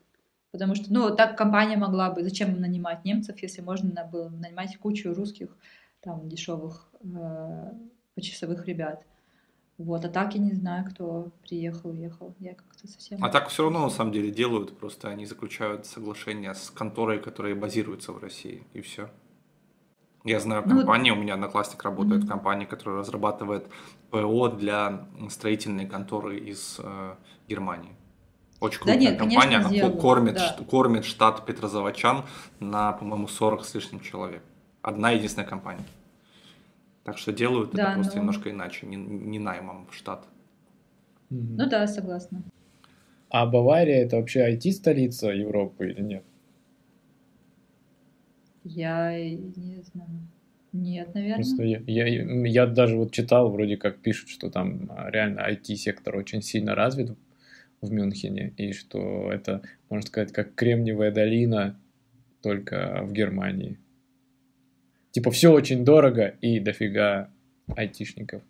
Потому 0.51 0.73
что, 0.73 0.91
ну, 0.91 1.13
так 1.13 1.38
компания 1.38 1.75
могла 1.75 2.12
бы, 2.12 2.23
зачем 2.23 2.62
нанимать 2.62 3.04
немцев, 3.04 3.41
если 3.41 3.62
можно 3.62 4.06
было 4.06 4.30
нанимать 4.30 4.78
кучу 4.78 5.13
русских, 5.13 5.49
там, 6.06 6.30
дешевых 6.30 6.88
э, 7.04 7.74
почасовых 8.13 8.65
ребят. 8.68 9.04
Вот, 9.78 10.06
а 10.06 10.10
так 10.10 10.36
я 10.36 10.39
не 10.39 10.54
знаю, 10.54 10.86
кто 10.89 11.32
приехал, 11.44 11.89
уехал. 11.89 12.34
Я 12.39 12.54
как-то 12.54 12.88
совсем... 12.88 13.22
А 13.22 13.30
так 13.30 13.50
все 13.50 13.63
равно 13.63 13.82
на 13.82 13.89
самом 13.89 14.13
деле 14.13 14.32
делают, 14.32 14.78
просто 14.78 15.10
они 15.10 15.26
заключают 15.26 15.86
соглашение 15.86 16.54
с 16.54 16.70
конторой, 16.70 17.20
которая 17.20 17.56
базируется 17.56 18.13
в 18.13 18.20
России, 18.20 18.63
и 18.74 18.80
все. 18.80 19.10
Я 20.24 20.39
знаю 20.39 20.63
ну, 20.65 20.78
компании, 20.78 21.12
у 21.12 21.15
меня 21.15 21.34
одноклассник 21.34 21.84
работает 21.84 22.24
mm-hmm. 22.24 22.26
в 22.26 22.30
компании, 22.30 22.65
которая 22.65 23.00
разрабатывает 23.00 23.68
ПО 24.12 24.48
для 24.48 25.08
строительной 25.30 25.88
конторы 25.88 26.39
из 26.39 26.80
э, 26.82 27.15
Германии. 27.48 27.91
Очень 28.62 28.78
крупная 28.78 28.96
да 28.96 29.02
нет, 29.02 29.20
компания, 29.20 29.58
она 29.58 29.70
делают, 29.70 30.02
кормит, 30.02 30.36
да. 30.36 30.58
кормит 30.70 31.06
штат 31.06 31.46
петрозаводчан 31.46 32.24
на, 32.60 32.94
по-моему, 32.94 33.28
40 33.28 33.65
с 33.65 33.76
лишним 33.76 34.00
человек. 34.00 34.41
Одна 34.86 35.10
единственная 35.10 35.48
компания. 35.48 35.84
Так 37.04 37.17
что 37.17 37.34
делают 37.34 37.71
да, 37.71 37.86
это 37.86 37.93
просто 37.95 38.13
но... 38.13 38.19
немножко 38.19 38.52
иначе, 38.52 38.86
не, 38.86 38.98
не 38.98 39.39
наймом 39.39 39.88
в 39.88 39.95
штат. 39.95 40.28
Ну 41.32 41.67
да, 41.67 41.88
согласна. 41.88 42.43
А 43.30 43.48
Бавария 43.48 44.06
это 44.06 44.17
вообще 44.17 44.48
IT-столица 44.54 45.32
Европы 45.32 45.89
или 45.89 46.02
нет? 46.02 46.24
Я 48.63 49.19
не 49.19 49.82
знаю. 49.91 50.28
Нет, 50.71 51.15
наверное. 51.15 51.38
Просто 51.38 51.63
я, 51.63 51.82
я, 51.88 52.06
я 52.45 52.67
даже 52.67 52.95
вот 52.95 53.12
читал, 53.12 53.50
вроде 53.50 53.78
как 53.78 53.98
пишут, 53.98 54.30
что 54.30 54.52
там 54.52 54.91
реально 55.08 55.50
IT-сектор 55.50 56.15
очень 56.15 56.43
сильно 56.43 56.76
развит 56.76 57.17
в 57.82 57.91
Мюнхене, 57.91 58.54
и 58.58 58.71
что 58.71 59.32
это, 59.32 59.63
можно 59.89 60.06
сказать, 60.06 60.32
как 60.32 60.54
Кремниевая 60.54 61.12
долина, 61.12 61.80
только 62.43 63.02
в 63.02 63.13
Германии. 63.13 63.80
Типа 65.15 65.32
все 65.32 65.54
очень 65.54 65.86
дорого 65.86 66.28
и 66.41 66.60
дофига 66.60 67.30
айтишников. 67.73 68.43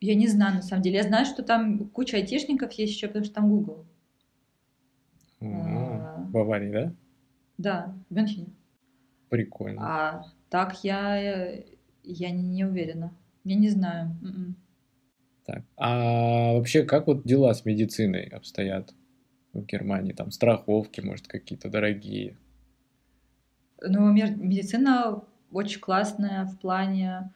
Я 0.00 0.16
не 0.16 0.26
знаю, 0.26 0.56
на 0.56 0.62
самом 0.62 0.82
деле. 0.82 0.96
Я 0.96 1.04
знаю, 1.04 1.24
что 1.24 1.44
там 1.44 1.88
куча 1.90 2.16
айтишников 2.16 2.72
есть 2.72 2.94
еще, 2.94 3.06
потому 3.06 3.24
что 3.24 3.34
там 3.34 3.48
Google. 3.48 3.86
А, 5.40 5.46
А. 5.46 6.28
В 6.32 6.36
Аварии, 6.36 6.72
да? 6.72 6.92
Да, 7.58 7.96
в 8.10 8.12
Мюнхене. 8.12 8.48
Прикольно. 9.28 9.82
А 9.82 10.24
так 10.50 10.82
я, 10.82 11.62
я 12.02 12.30
не, 12.32 12.64
уверена. 12.64 13.14
Я 13.44 13.54
не 13.54 13.68
знаю. 13.68 14.16
М-м. 14.20 14.56
Так. 15.46 15.62
А 15.76 16.54
вообще, 16.54 16.82
как 16.82 17.06
вот 17.06 17.24
дела 17.24 17.54
с 17.54 17.64
медициной 17.64 18.24
обстоят 18.24 18.92
в 19.52 19.64
Германии? 19.64 20.12
Там 20.12 20.32
страховки, 20.32 21.00
может, 21.00 21.28
какие-то 21.28 21.70
дорогие. 21.70 22.36
Ну, 23.80 24.12
медицина 24.12 25.22
очень 25.54 25.80
классная 25.80 26.44
в 26.44 26.58
плане 26.58 27.32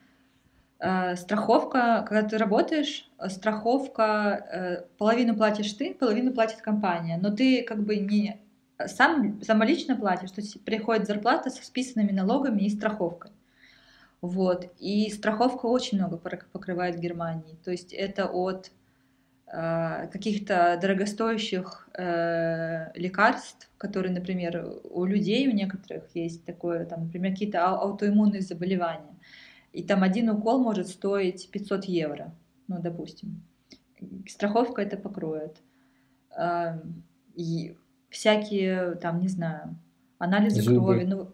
э, 0.78 1.16
страховка, 1.16 2.04
когда 2.06 2.28
ты 2.28 2.38
работаешь, 2.38 3.10
страховка 3.28 4.46
э, 4.50 4.82
половину 4.98 5.36
платишь 5.36 5.72
ты, 5.72 5.94
половину 5.94 6.32
платит 6.32 6.60
компания, 6.60 7.18
но 7.20 7.30
ты 7.30 7.62
как 7.62 7.82
бы 7.82 7.96
не 7.96 8.40
сам 8.86 9.42
самолично 9.42 9.96
платишь, 9.96 10.30
то 10.30 10.40
есть 10.40 10.62
приходит 10.64 11.06
зарплата 11.06 11.50
со 11.50 11.64
списанными 11.64 12.12
налогами 12.12 12.62
и 12.62 12.70
страховкой. 12.70 13.32
Вот. 14.20 14.66
И 14.78 15.10
страховка 15.10 15.66
очень 15.66 15.98
много 15.98 16.16
покрывает 16.16 16.96
в 16.96 17.00
Германии. 17.00 17.56
То 17.64 17.70
есть 17.70 17.92
это 17.92 18.26
от 18.26 18.70
каких-то 20.12 20.78
дорогостоящих 20.80 21.88
э, 21.94 22.92
лекарств, 22.94 23.70
которые, 23.78 24.12
например, 24.12 24.72
у 24.90 25.04
людей, 25.04 25.48
у 25.48 25.52
некоторых 25.52 26.04
есть 26.14 26.44
такое, 26.44 26.84
там, 26.84 27.04
например, 27.04 27.32
какие-то 27.32 27.64
ау- 27.66 27.90
аутоиммунные 27.90 28.42
заболевания. 28.42 29.16
И 29.72 29.82
там 29.82 30.02
один 30.02 30.30
укол 30.30 30.62
может 30.62 30.88
стоить 30.88 31.50
500 31.50 31.84
евро, 31.86 32.34
ну, 32.68 32.78
допустим. 32.80 33.42
Страховка 34.28 34.82
это 34.82 34.96
покроет. 34.96 35.56
А, 36.36 36.80
И 37.34 37.76
всякие, 38.10 38.94
там, 38.96 39.20
не 39.20 39.28
знаю, 39.28 39.76
анализы 40.18 40.62
Зубы. 40.62 40.76
крови, 40.80 41.04
ну, 41.04 41.22
э, 41.22 41.26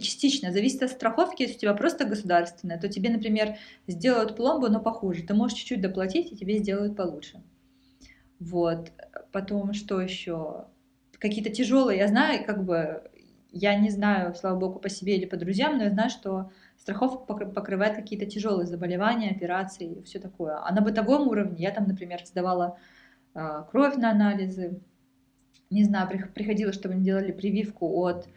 частично, 0.00 0.52
зависит 0.52 0.82
от 0.82 0.90
страховки. 0.90 1.42
Если 1.42 1.56
у 1.56 1.60
тебя 1.60 1.74
просто 1.74 2.04
государственная, 2.04 2.78
то 2.78 2.88
тебе, 2.88 3.10
например, 3.10 3.56
сделают 3.88 4.36
пломбу, 4.36 4.68
но 4.68 4.80
похуже. 4.80 5.22
Ты 5.22 5.34
можешь 5.34 5.58
чуть-чуть 5.58 5.80
доплатить, 5.80 6.32
и 6.32 6.36
тебе 6.36 6.58
сделают 6.58 6.96
получше. 6.96 7.42
Вот. 8.38 8.92
Потом 9.32 9.72
что 9.72 10.00
еще? 10.00 10.66
Какие-то 11.18 11.50
тяжелые. 11.50 11.98
Я 11.98 12.08
знаю, 12.08 12.44
как 12.44 12.64
бы, 12.64 13.02
я 13.50 13.74
не 13.76 13.90
знаю, 13.90 14.34
слава 14.34 14.58
богу, 14.58 14.78
по 14.78 14.88
себе 14.88 15.16
или 15.16 15.26
по 15.26 15.36
друзьям, 15.36 15.78
но 15.78 15.84
я 15.84 15.90
знаю, 15.90 16.10
что 16.10 16.50
страховка 16.76 17.32
покры- 17.32 17.52
покрывает 17.52 17.96
какие-то 17.96 18.26
тяжелые 18.26 18.66
заболевания, 18.66 19.30
операции 19.30 19.98
и 19.98 20.02
все 20.02 20.20
такое. 20.20 20.58
А 20.64 20.72
на 20.72 20.80
бытовом 20.80 21.28
уровне 21.28 21.62
я 21.62 21.70
там, 21.70 21.86
например, 21.86 22.24
сдавала 22.24 22.78
а, 23.34 23.62
кровь 23.62 23.96
на 23.96 24.10
анализы. 24.10 24.80
Не 25.70 25.84
знаю, 25.84 26.08
прих- 26.08 26.32
приходилось, 26.32 26.74
чтобы 26.74 26.94
мне 26.94 27.04
делали 27.04 27.32
прививку 27.32 27.86
от 28.00 28.28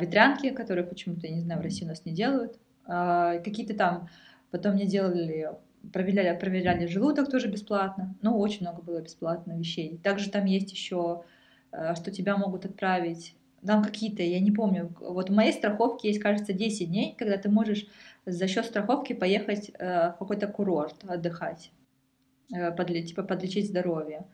ветрянки, 0.00 0.50
которую 0.50 0.86
почему-то, 0.86 1.26
я 1.26 1.34
не 1.34 1.40
знаю, 1.40 1.60
в 1.60 1.62
России 1.64 1.84
у 1.84 1.88
нас 1.88 2.04
не 2.04 2.12
делают. 2.12 2.58
А, 2.86 3.38
Какие-то 3.38 3.74
там, 3.74 4.08
потом 4.50 4.74
мне 4.74 4.86
делали, 4.86 5.50
проверяли, 5.92 6.36
проверяли 6.38 6.86
желудок 6.86 7.30
тоже 7.30 7.48
бесплатно. 7.48 8.14
Ну, 8.22 8.38
очень 8.38 8.62
много 8.62 8.82
было 8.82 9.00
бесплатно 9.00 9.52
вещей. 9.52 9.98
Также 10.02 10.30
там 10.30 10.46
есть 10.46 10.72
еще, 10.72 11.22
а, 11.70 11.94
что 11.94 12.10
тебя 12.10 12.36
могут 12.36 12.64
отправить 12.64 13.34
там 13.66 13.82
какие-то, 13.82 14.22
я 14.22 14.38
не 14.38 14.52
помню, 14.52 14.94
вот 15.00 15.30
в 15.30 15.34
моей 15.34 15.52
страховке 15.52 16.08
есть, 16.08 16.20
кажется, 16.20 16.52
10 16.52 16.88
дней, 16.88 17.16
когда 17.18 17.36
ты 17.38 17.48
можешь 17.50 17.86
за 18.24 18.46
счет 18.46 18.64
страховки 18.66 19.14
поехать 19.14 19.72
э, 19.76 20.10
в 20.10 20.16
какой-то 20.20 20.46
курорт 20.46 20.94
отдыхать, 21.08 21.72
э, 22.54 22.70
подле- 22.76 23.02
типа 23.02 23.24
подлечить 23.24 23.66
здоровье. 23.66 24.26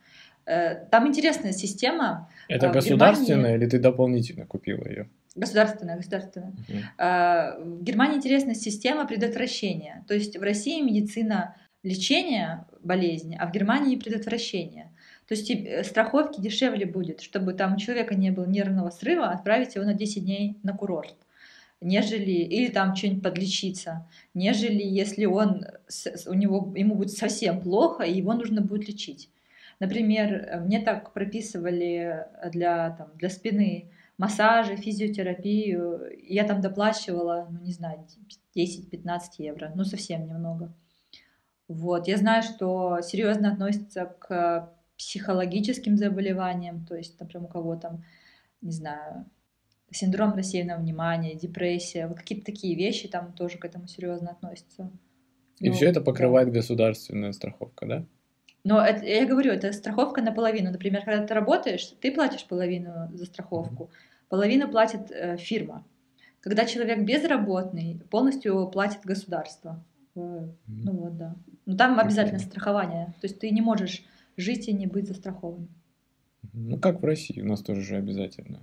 Э, 0.45 0.75
Там 0.91 1.09
интересная 1.09 1.53
система, 1.53 2.29
Это 2.49 2.69
А, 2.69 2.73
государственная 2.75 3.37
Германии- 3.39 3.57
или 3.57 3.67
ты 3.71 3.79
дополнительно 3.79 4.45
купила 4.45 4.87
ее? 4.87 5.09
Государственная, 5.35 5.97
государственная. 5.97 6.53
А, 6.99 7.59
В 7.59 7.83
Германии 7.83 8.17
интересная 8.17 8.55
система 8.55 9.07
предотвращения. 9.07 10.05
То 10.09 10.15
есть 10.15 10.37
в 10.37 10.43
России 10.43 10.81
медицина 10.81 11.57
лечения 11.83 12.67
болезни, 12.81 13.37
а 13.39 13.47
в 13.47 13.53
Германии 13.53 13.97
предотвращение. 13.97 14.93
То 15.29 15.35
есть 15.35 15.51
э, 15.51 15.85
страховки 15.85 16.41
дешевле 16.41 16.87
будет, 16.87 17.21
чтобы 17.21 17.55
там 17.55 17.75
у 17.75 17.77
человека 17.79 18.15
не 18.15 18.31
было 18.31 18.47
нервного 18.47 18.91
срыва, 18.91 19.29
отправить 19.31 19.75
его 19.75 19.85
на 19.85 19.95
10 19.95 20.25
дней 20.25 20.57
на 20.63 20.73
курорт 20.73 21.17
нежели 21.85 22.33
или 22.33 22.71
там 22.71 22.97
что-нибудь 22.97 23.23
подлечиться, 23.23 24.09
нежели 24.33 24.83
если 24.83 25.27
он 25.27 25.67
у 26.27 26.35
него 26.35 26.73
ему 26.75 26.95
будет 26.95 27.11
совсем 27.11 27.61
плохо 27.61 28.05
и 28.05 28.17
его 28.17 28.33
нужно 28.33 28.63
будет 28.63 28.89
лечить. 28.89 29.29
Например, 29.81 30.33
э, 30.33 30.61
мне 30.61 30.81
так 30.81 31.13
прописывали 31.13 32.27
для 32.51 32.91
там 32.91 33.11
для 33.17 33.29
спины 33.29 33.91
массажи, 34.19 34.77
физиотерапию, 34.77 36.03
я 36.23 36.45
там 36.45 36.61
доплачивала, 36.61 37.49
ну 37.51 37.61
не 37.61 37.73
знаю, 37.73 38.07
10-15 38.57 39.21
евро, 39.39 39.73
ну 39.75 39.85
совсем 39.85 40.27
немного. 40.27 40.75
Вот, 41.69 42.09
я 42.09 42.17
знаю, 42.19 42.43
что 42.43 43.01
серьезно 43.01 43.53
относятся 43.53 44.05
к 44.07 44.73
психологическим 44.99 45.97
заболеваниям, 45.97 46.85
то 46.87 46.95
есть, 46.95 47.19
например, 47.19 47.47
у 47.47 47.49
кого 47.49 47.77
там, 47.77 48.05
не 48.61 48.73
знаю, 48.73 49.27
синдром 49.91 50.35
рассеянного 50.35 50.81
внимания, 50.81 51.35
депрессия, 51.35 52.07
вот 52.07 52.19
какие-то 52.19 52.47
такие 52.47 52.77
вещи 52.77 53.09
там 53.09 53.33
тоже 53.33 53.59
к 53.59 53.65
этому 53.65 53.89
серьезно 53.89 54.31
относятся. 54.31 54.91
И 55.61 55.69
Ну, 55.69 55.75
все 55.75 55.87
это 55.87 56.01
покрывает 56.01 56.53
государственная 56.53 57.33
страховка, 57.33 57.87
да? 57.87 58.07
Но 58.65 58.81
это, 58.81 59.05
я 59.05 59.27
говорю, 59.27 59.53
это 59.53 59.73
страховка 59.73 60.23
наполовину. 60.23 60.71
Например, 60.71 61.05
когда 61.05 61.27
ты 61.27 61.35
работаешь, 61.35 61.87
ты 62.01 62.11
платишь 62.11 62.47
половину 62.47 63.11
за 63.13 63.27
страховку, 63.27 63.91
половину 64.31 64.69
платит 64.69 65.11
э, 65.11 65.37
фирма. 65.37 65.85
Когда 66.41 66.65
человек 66.65 67.05
безработный, 67.05 68.01
полностью 68.11 68.67
платит 68.69 69.01
государство. 69.05 69.85
Э, 70.17 70.49
Ну 70.67 70.93
вот, 70.93 71.17
да. 71.19 71.37
Но 71.67 71.77
там 71.77 71.99
обязательно 72.01 72.39
страхование. 72.39 73.07
То 73.21 73.27
есть 73.27 73.39
ты 73.39 73.51
не 73.51 73.61
можешь 73.61 74.03
жить 74.39 74.67
и 74.69 74.73
не 74.73 74.87
быть 74.87 75.09
застрахованным. 75.09 75.69
Ну, 76.55 76.79
как 76.79 77.01
в 77.03 77.05
России, 77.05 77.41
у 77.43 77.47
нас 77.47 77.61
тоже 77.63 77.83
же 77.83 77.97
обязательно. 77.97 78.61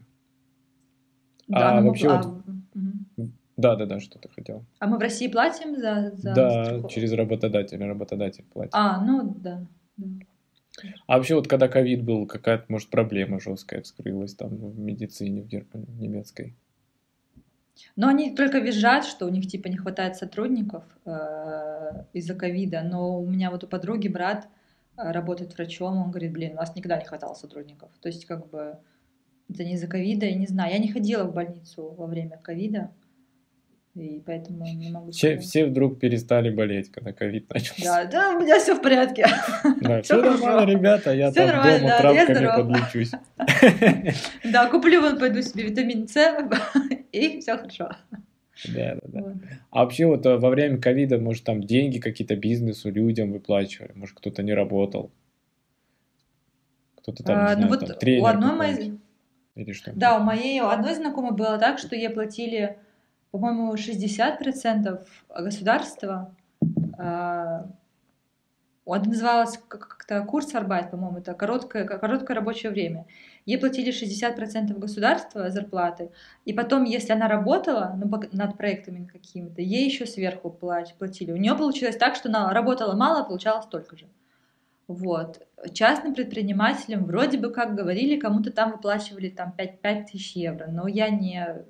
Да, 1.48 1.78
А 1.78 1.82
мы 1.82 1.88
вообще 1.88 2.08
пла- 2.08 2.22
вот- 2.24 2.46
мгм. 2.74 3.34
Да-да-да, 3.58 4.00
что 4.00 4.18
ты 4.18 4.30
хотел. 4.30 4.64
А 4.80 4.88
мы 4.88 4.98
в 4.98 5.02
России 5.02 5.28
платим 5.28 5.76
за, 5.76 6.12
за 6.16 6.34
Да, 6.34 6.50
страховку? 6.64 6.90
через 6.90 7.12
работодателя, 7.14 7.88
работодатель 7.88 8.46
платит. 8.54 8.72
А, 8.74 9.04
ну 9.04 9.36
да. 9.38 9.66
А 11.08 11.18
вообще 11.18 11.36
вот 11.36 11.48
когда 11.48 11.68
ковид 11.68 12.04
был, 12.04 12.26
какая-то, 12.26 12.66
может, 12.70 12.90
проблема 12.90 13.40
жесткая 13.40 13.82
вскрылась 13.82 14.34
там 14.34 14.50
в 14.50 14.80
медицине 14.80 15.42
в 15.42 15.48
Германии, 15.48 15.92
немецкой? 16.00 16.56
Но 17.96 18.08
они 18.08 18.36
только 18.36 18.60
визжат, 18.60 19.06
что 19.06 19.26
у 19.26 19.30
них 19.30 19.48
типа 19.48 19.68
не 19.68 19.78
хватает 19.78 20.16
сотрудников 20.16 20.84
э, 21.06 22.04
из-за 22.14 22.36
ковида. 22.36 22.84
Но 22.84 23.20
у 23.20 23.26
меня 23.26 23.52
вот 23.52 23.64
у 23.64 23.68
подруги 23.68 24.08
брат 24.08 24.48
э, 24.98 25.12
работает 25.12 25.54
врачом, 25.56 25.98
он 25.98 26.12
говорит, 26.12 26.32
блин, 26.32 26.54
у 26.54 26.56
нас 26.56 26.76
никогда 26.76 26.98
не 26.98 27.06
хватало 27.06 27.34
сотрудников. 27.34 27.90
То 28.02 28.10
есть 28.10 28.26
как 28.26 28.50
бы 28.50 28.78
это 29.50 29.64
не 29.64 29.74
из-за 29.74 29.88
ковида, 29.88 30.26
я 30.26 30.36
не 30.36 30.48
знаю. 30.48 30.74
Я 30.74 30.80
не 30.80 30.92
ходила 30.92 31.24
в 31.24 31.34
больницу 31.34 31.90
во 31.90 32.06
время 32.08 32.38
ковида, 32.38 32.92
и 33.94 34.22
поэтому 34.26 34.64
не 34.64 34.90
могу 34.90 35.12
Все, 35.12 35.32
сказать. 35.32 35.44
все 35.44 35.66
вдруг 35.66 36.00
перестали 36.00 36.50
болеть, 36.50 36.92
когда 36.92 37.12
ковид 37.12 37.50
начался. 37.50 37.84
Да, 37.84 38.06
да, 38.06 38.30
у 38.36 38.40
меня 38.40 38.58
все 38.60 38.76
в 38.76 38.82
порядке. 38.82 39.26
Да, 39.82 40.02
все 40.02 40.22
нормально, 40.22 40.70
ребята, 40.72 41.14
я 41.14 41.32
Всё 41.32 41.46
там 41.48 41.62
дома 41.62 41.88
да, 41.90 41.98
травками 42.00 42.62
подлечусь. 42.62 43.12
Да, 44.52 44.68
куплю 44.70 45.02
вон, 45.02 45.20
пойду 45.20 45.42
себе 45.42 45.64
витамин 45.64 46.08
С, 46.08 46.16
и 47.12 47.40
все 47.42 47.58
хорошо. 47.58 47.90
Да, 48.68 48.96
да, 48.96 49.02
да. 49.04 49.22
Вот. 49.22 49.34
А 49.72 49.84
вообще 49.84 50.06
вот 50.06 50.26
э, 50.26 50.38
во 50.38 50.50
время 50.50 50.80
ковида, 50.80 51.18
может, 51.18 51.44
там 51.44 51.62
деньги 51.62 52.00
какие-то 52.00 52.36
бизнесу, 52.36 52.92
людям 52.92 53.32
выплачивали, 53.32 53.92
может, 53.96 54.16
кто-то 54.16 54.44
не 54.44 54.54
работал. 54.54 55.12
Кто-то 56.98 57.24
там, 57.24 57.38
А, 57.38 57.56
не 57.56 57.62
ну 57.62 57.68
знаю, 57.68 57.70
вот 57.70 57.80
там, 57.80 57.90
у 57.90 58.00
тренер 58.00 58.28
одной 58.30 58.52
какой-нибудь 58.52 58.78
моей 58.78 59.02
или 59.56 59.74
что 59.74 59.92
Да, 59.94 60.18
у 60.18 60.24
моей 60.24 60.62
у 60.62 60.68
одной 60.68 60.96
знакомой 60.96 61.32
было 61.32 61.58
так, 61.58 61.78
что 61.80 61.96
ей 61.96 62.10
платили, 62.10 62.78
по-моему, 63.32 63.76
60% 63.76 65.08
государства. 65.30 66.36
А, 66.98 67.68
Он 68.84 69.04
называлось 69.04 69.60
как- 69.68 69.88
как-то 69.88 70.26
курс 70.26 70.56
арбайт, 70.56 70.90
по-моему, 70.92 71.20
это 71.20 71.36
короткое, 71.36 71.86
короткое 71.86 72.34
рабочее 72.36 72.72
время. 72.72 73.06
Ей 73.46 73.60
платили 73.60 73.92
60% 73.92 74.80
государства 74.80 75.50
зарплаты, 75.52 76.10
и 76.46 76.52
потом, 76.54 76.84
если 76.86 77.14
она 77.14 77.28
работала 77.28 77.96
ну, 77.96 78.10
над 78.32 78.58
проектами 78.58 79.06
какими-то, 79.06 79.62
ей 79.62 79.86
еще 79.86 80.08
сверху 80.08 80.50
плат- 80.50 80.96
платили. 80.98 81.32
У 81.32 81.38
нее 81.38 81.56
получилось 81.56 81.96
так, 81.96 82.16
что 82.16 82.30
она 82.30 82.52
работала 82.54 82.96
мало, 82.96 83.20
а 83.22 83.24
получала 83.24 83.62
столько 83.62 83.96
же. 83.96 84.08
Вот. 84.88 85.48
Частным 85.74 86.16
предпринимателям 86.16 87.06
вроде 87.06 87.38
бы 87.38 87.52
как 87.52 87.76
говорили, 87.76 88.20
кому-то 88.20 88.52
там 88.52 88.72
выплачивали 88.72 89.30
там 89.30 89.52
5, 89.52 89.80
5 89.80 90.12
тысяч 90.12 90.36
евро, 90.36 90.66
но 90.68 90.88
я 90.88 91.10
не, 91.10 91.64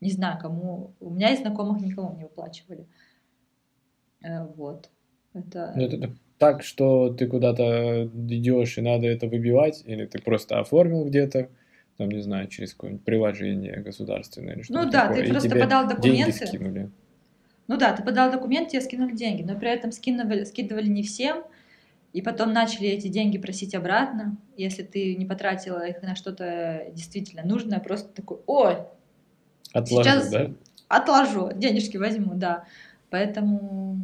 Не 0.00 0.10
знаю, 0.10 0.38
кому. 0.40 0.94
У 1.00 1.10
меня 1.10 1.32
из 1.32 1.40
знакомых 1.40 1.80
никому 1.80 2.14
не 2.16 2.24
выплачивали. 2.24 2.86
Э, 4.22 4.44
Вот. 4.56 4.90
Это... 5.34 5.72
Ну, 5.76 5.82
это 5.82 6.14
так, 6.38 6.62
что 6.62 7.10
ты 7.12 7.26
куда-то 7.26 8.04
идешь 8.06 8.78
и 8.78 8.80
надо 8.80 9.06
это 9.06 9.26
выбивать, 9.26 9.82
или 9.84 10.06
ты 10.06 10.20
просто 10.20 10.60
оформил 10.60 11.04
где-то, 11.04 11.48
там, 11.96 12.10
не 12.10 12.22
знаю, 12.22 12.46
через 12.48 12.74
какое-нибудь 12.74 13.04
приложение 13.04 13.80
государственное 13.80 14.54
или 14.54 14.62
что-то 14.62 14.82
Ну 14.84 14.90
да, 14.90 15.08
такое, 15.08 15.24
ты 15.24 15.30
просто 15.30 15.50
подал 15.50 15.88
деньги 15.88 15.96
документы. 15.96 16.46
скинули. 16.46 16.90
Ну 17.66 17.76
да, 17.76 17.92
ты 17.92 18.02
подал 18.02 18.30
документ, 18.30 18.68
тебе 18.68 18.80
скинули 18.80 19.14
деньги, 19.14 19.42
но 19.42 19.58
при 19.58 19.70
этом 19.70 19.92
скидывали, 19.92 20.44
скидывали 20.44 20.86
не 20.86 21.02
всем, 21.02 21.42
и 22.12 22.22
потом 22.22 22.52
начали 22.52 22.88
эти 22.88 23.08
деньги 23.08 23.36
просить 23.36 23.74
обратно. 23.74 24.36
Если 24.56 24.82
ты 24.84 25.16
не 25.16 25.26
потратила 25.26 25.86
их 25.86 26.00
на 26.02 26.14
что-то 26.14 26.86
действительно 26.92 27.42
нужное, 27.42 27.80
просто 27.80 28.08
такой, 28.14 28.38
ой, 28.46 28.76
Отложил, 29.72 30.02
Сейчас- 30.12 30.30
да? 30.30 30.50
отложу, 30.88 31.50
денежки 31.54 31.96
возьму, 31.96 32.34
да. 32.34 32.64
Поэтому, 33.10 34.00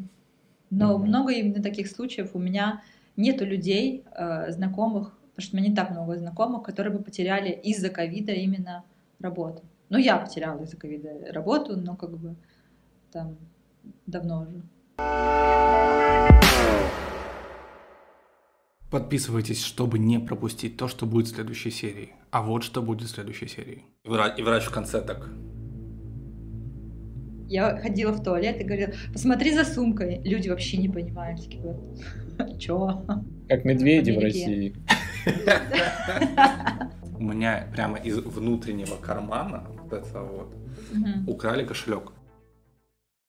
но 0.71 0.99
Мгм. 0.99 1.09
много 1.09 1.33
именно 1.33 1.63
таких 1.63 1.89
случаев. 1.89 2.31
У 2.35 2.39
меня 2.39 2.83
нету 3.17 3.45
людей, 3.45 4.05
э, 4.13 4.51
знакомых, 4.53 5.13
потому 5.35 5.45
что 5.47 5.57
у 5.57 5.61
меня 5.61 5.69
не 5.71 5.75
так 5.75 5.91
много 5.91 6.17
знакомых, 6.17 6.63
которые 6.63 6.93
бы 6.97 7.03
потеряли 7.03 7.51
из-за 7.51 7.89
ковида 7.91 8.33
именно 8.33 8.85
работу. 9.21 9.63
Ну, 9.91 9.99
я 9.99 10.17
потеряла 10.17 10.63
из-за 10.63 10.77
ковида 10.77 11.33
работу, 11.33 11.77
но 11.77 11.97
как 11.97 12.11
бы 12.17 12.35
там 13.13 13.37
давно 14.07 14.43
уже. 14.43 14.63
Подписывайтесь, 18.95 19.65
чтобы 19.65 19.99
не 19.99 20.21
пропустить 20.21 20.77
то, 20.77 20.87
что 20.87 21.05
будет 21.05 21.27
в 21.27 21.35
следующей 21.35 21.73
серии. 21.73 22.13
А 22.31 22.43
вот 22.43 22.63
что 22.63 22.81
будет 22.81 23.09
в 23.09 23.11
следующей 23.11 23.49
серии. 23.49 23.83
И 24.05 24.09
врач, 24.09 24.39
и 24.39 24.43
врач 24.45 24.63
в 24.63 24.71
конце 24.71 25.01
так. 25.03 25.31
Я 27.49 27.77
ходила 27.77 28.13
в 28.13 28.23
туалет 28.23 28.61
и 28.61 28.63
говорила, 28.63 28.93
посмотри 29.13 29.53
за 29.53 29.65
сумкой. 29.65 30.21
Люди 30.23 30.49
вообще 30.49 30.77
не 30.77 30.89
понимают. 30.89 31.41
Такие 31.41 31.77
чё? 32.61 33.05
Как 33.49 33.65
медведи 33.65 34.13
в 34.13 34.19
Америке. 34.19 34.39
России. 34.39 34.77
У 37.19 37.23
меня 37.25 37.67
прямо 37.73 37.99
из 37.99 38.19
внутреннего 38.19 38.95
кармана 38.95 39.67
вот 39.77 39.93
это 39.93 40.21
вот 40.21 40.55
украли 41.27 41.65
кошелек. 41.65 42.13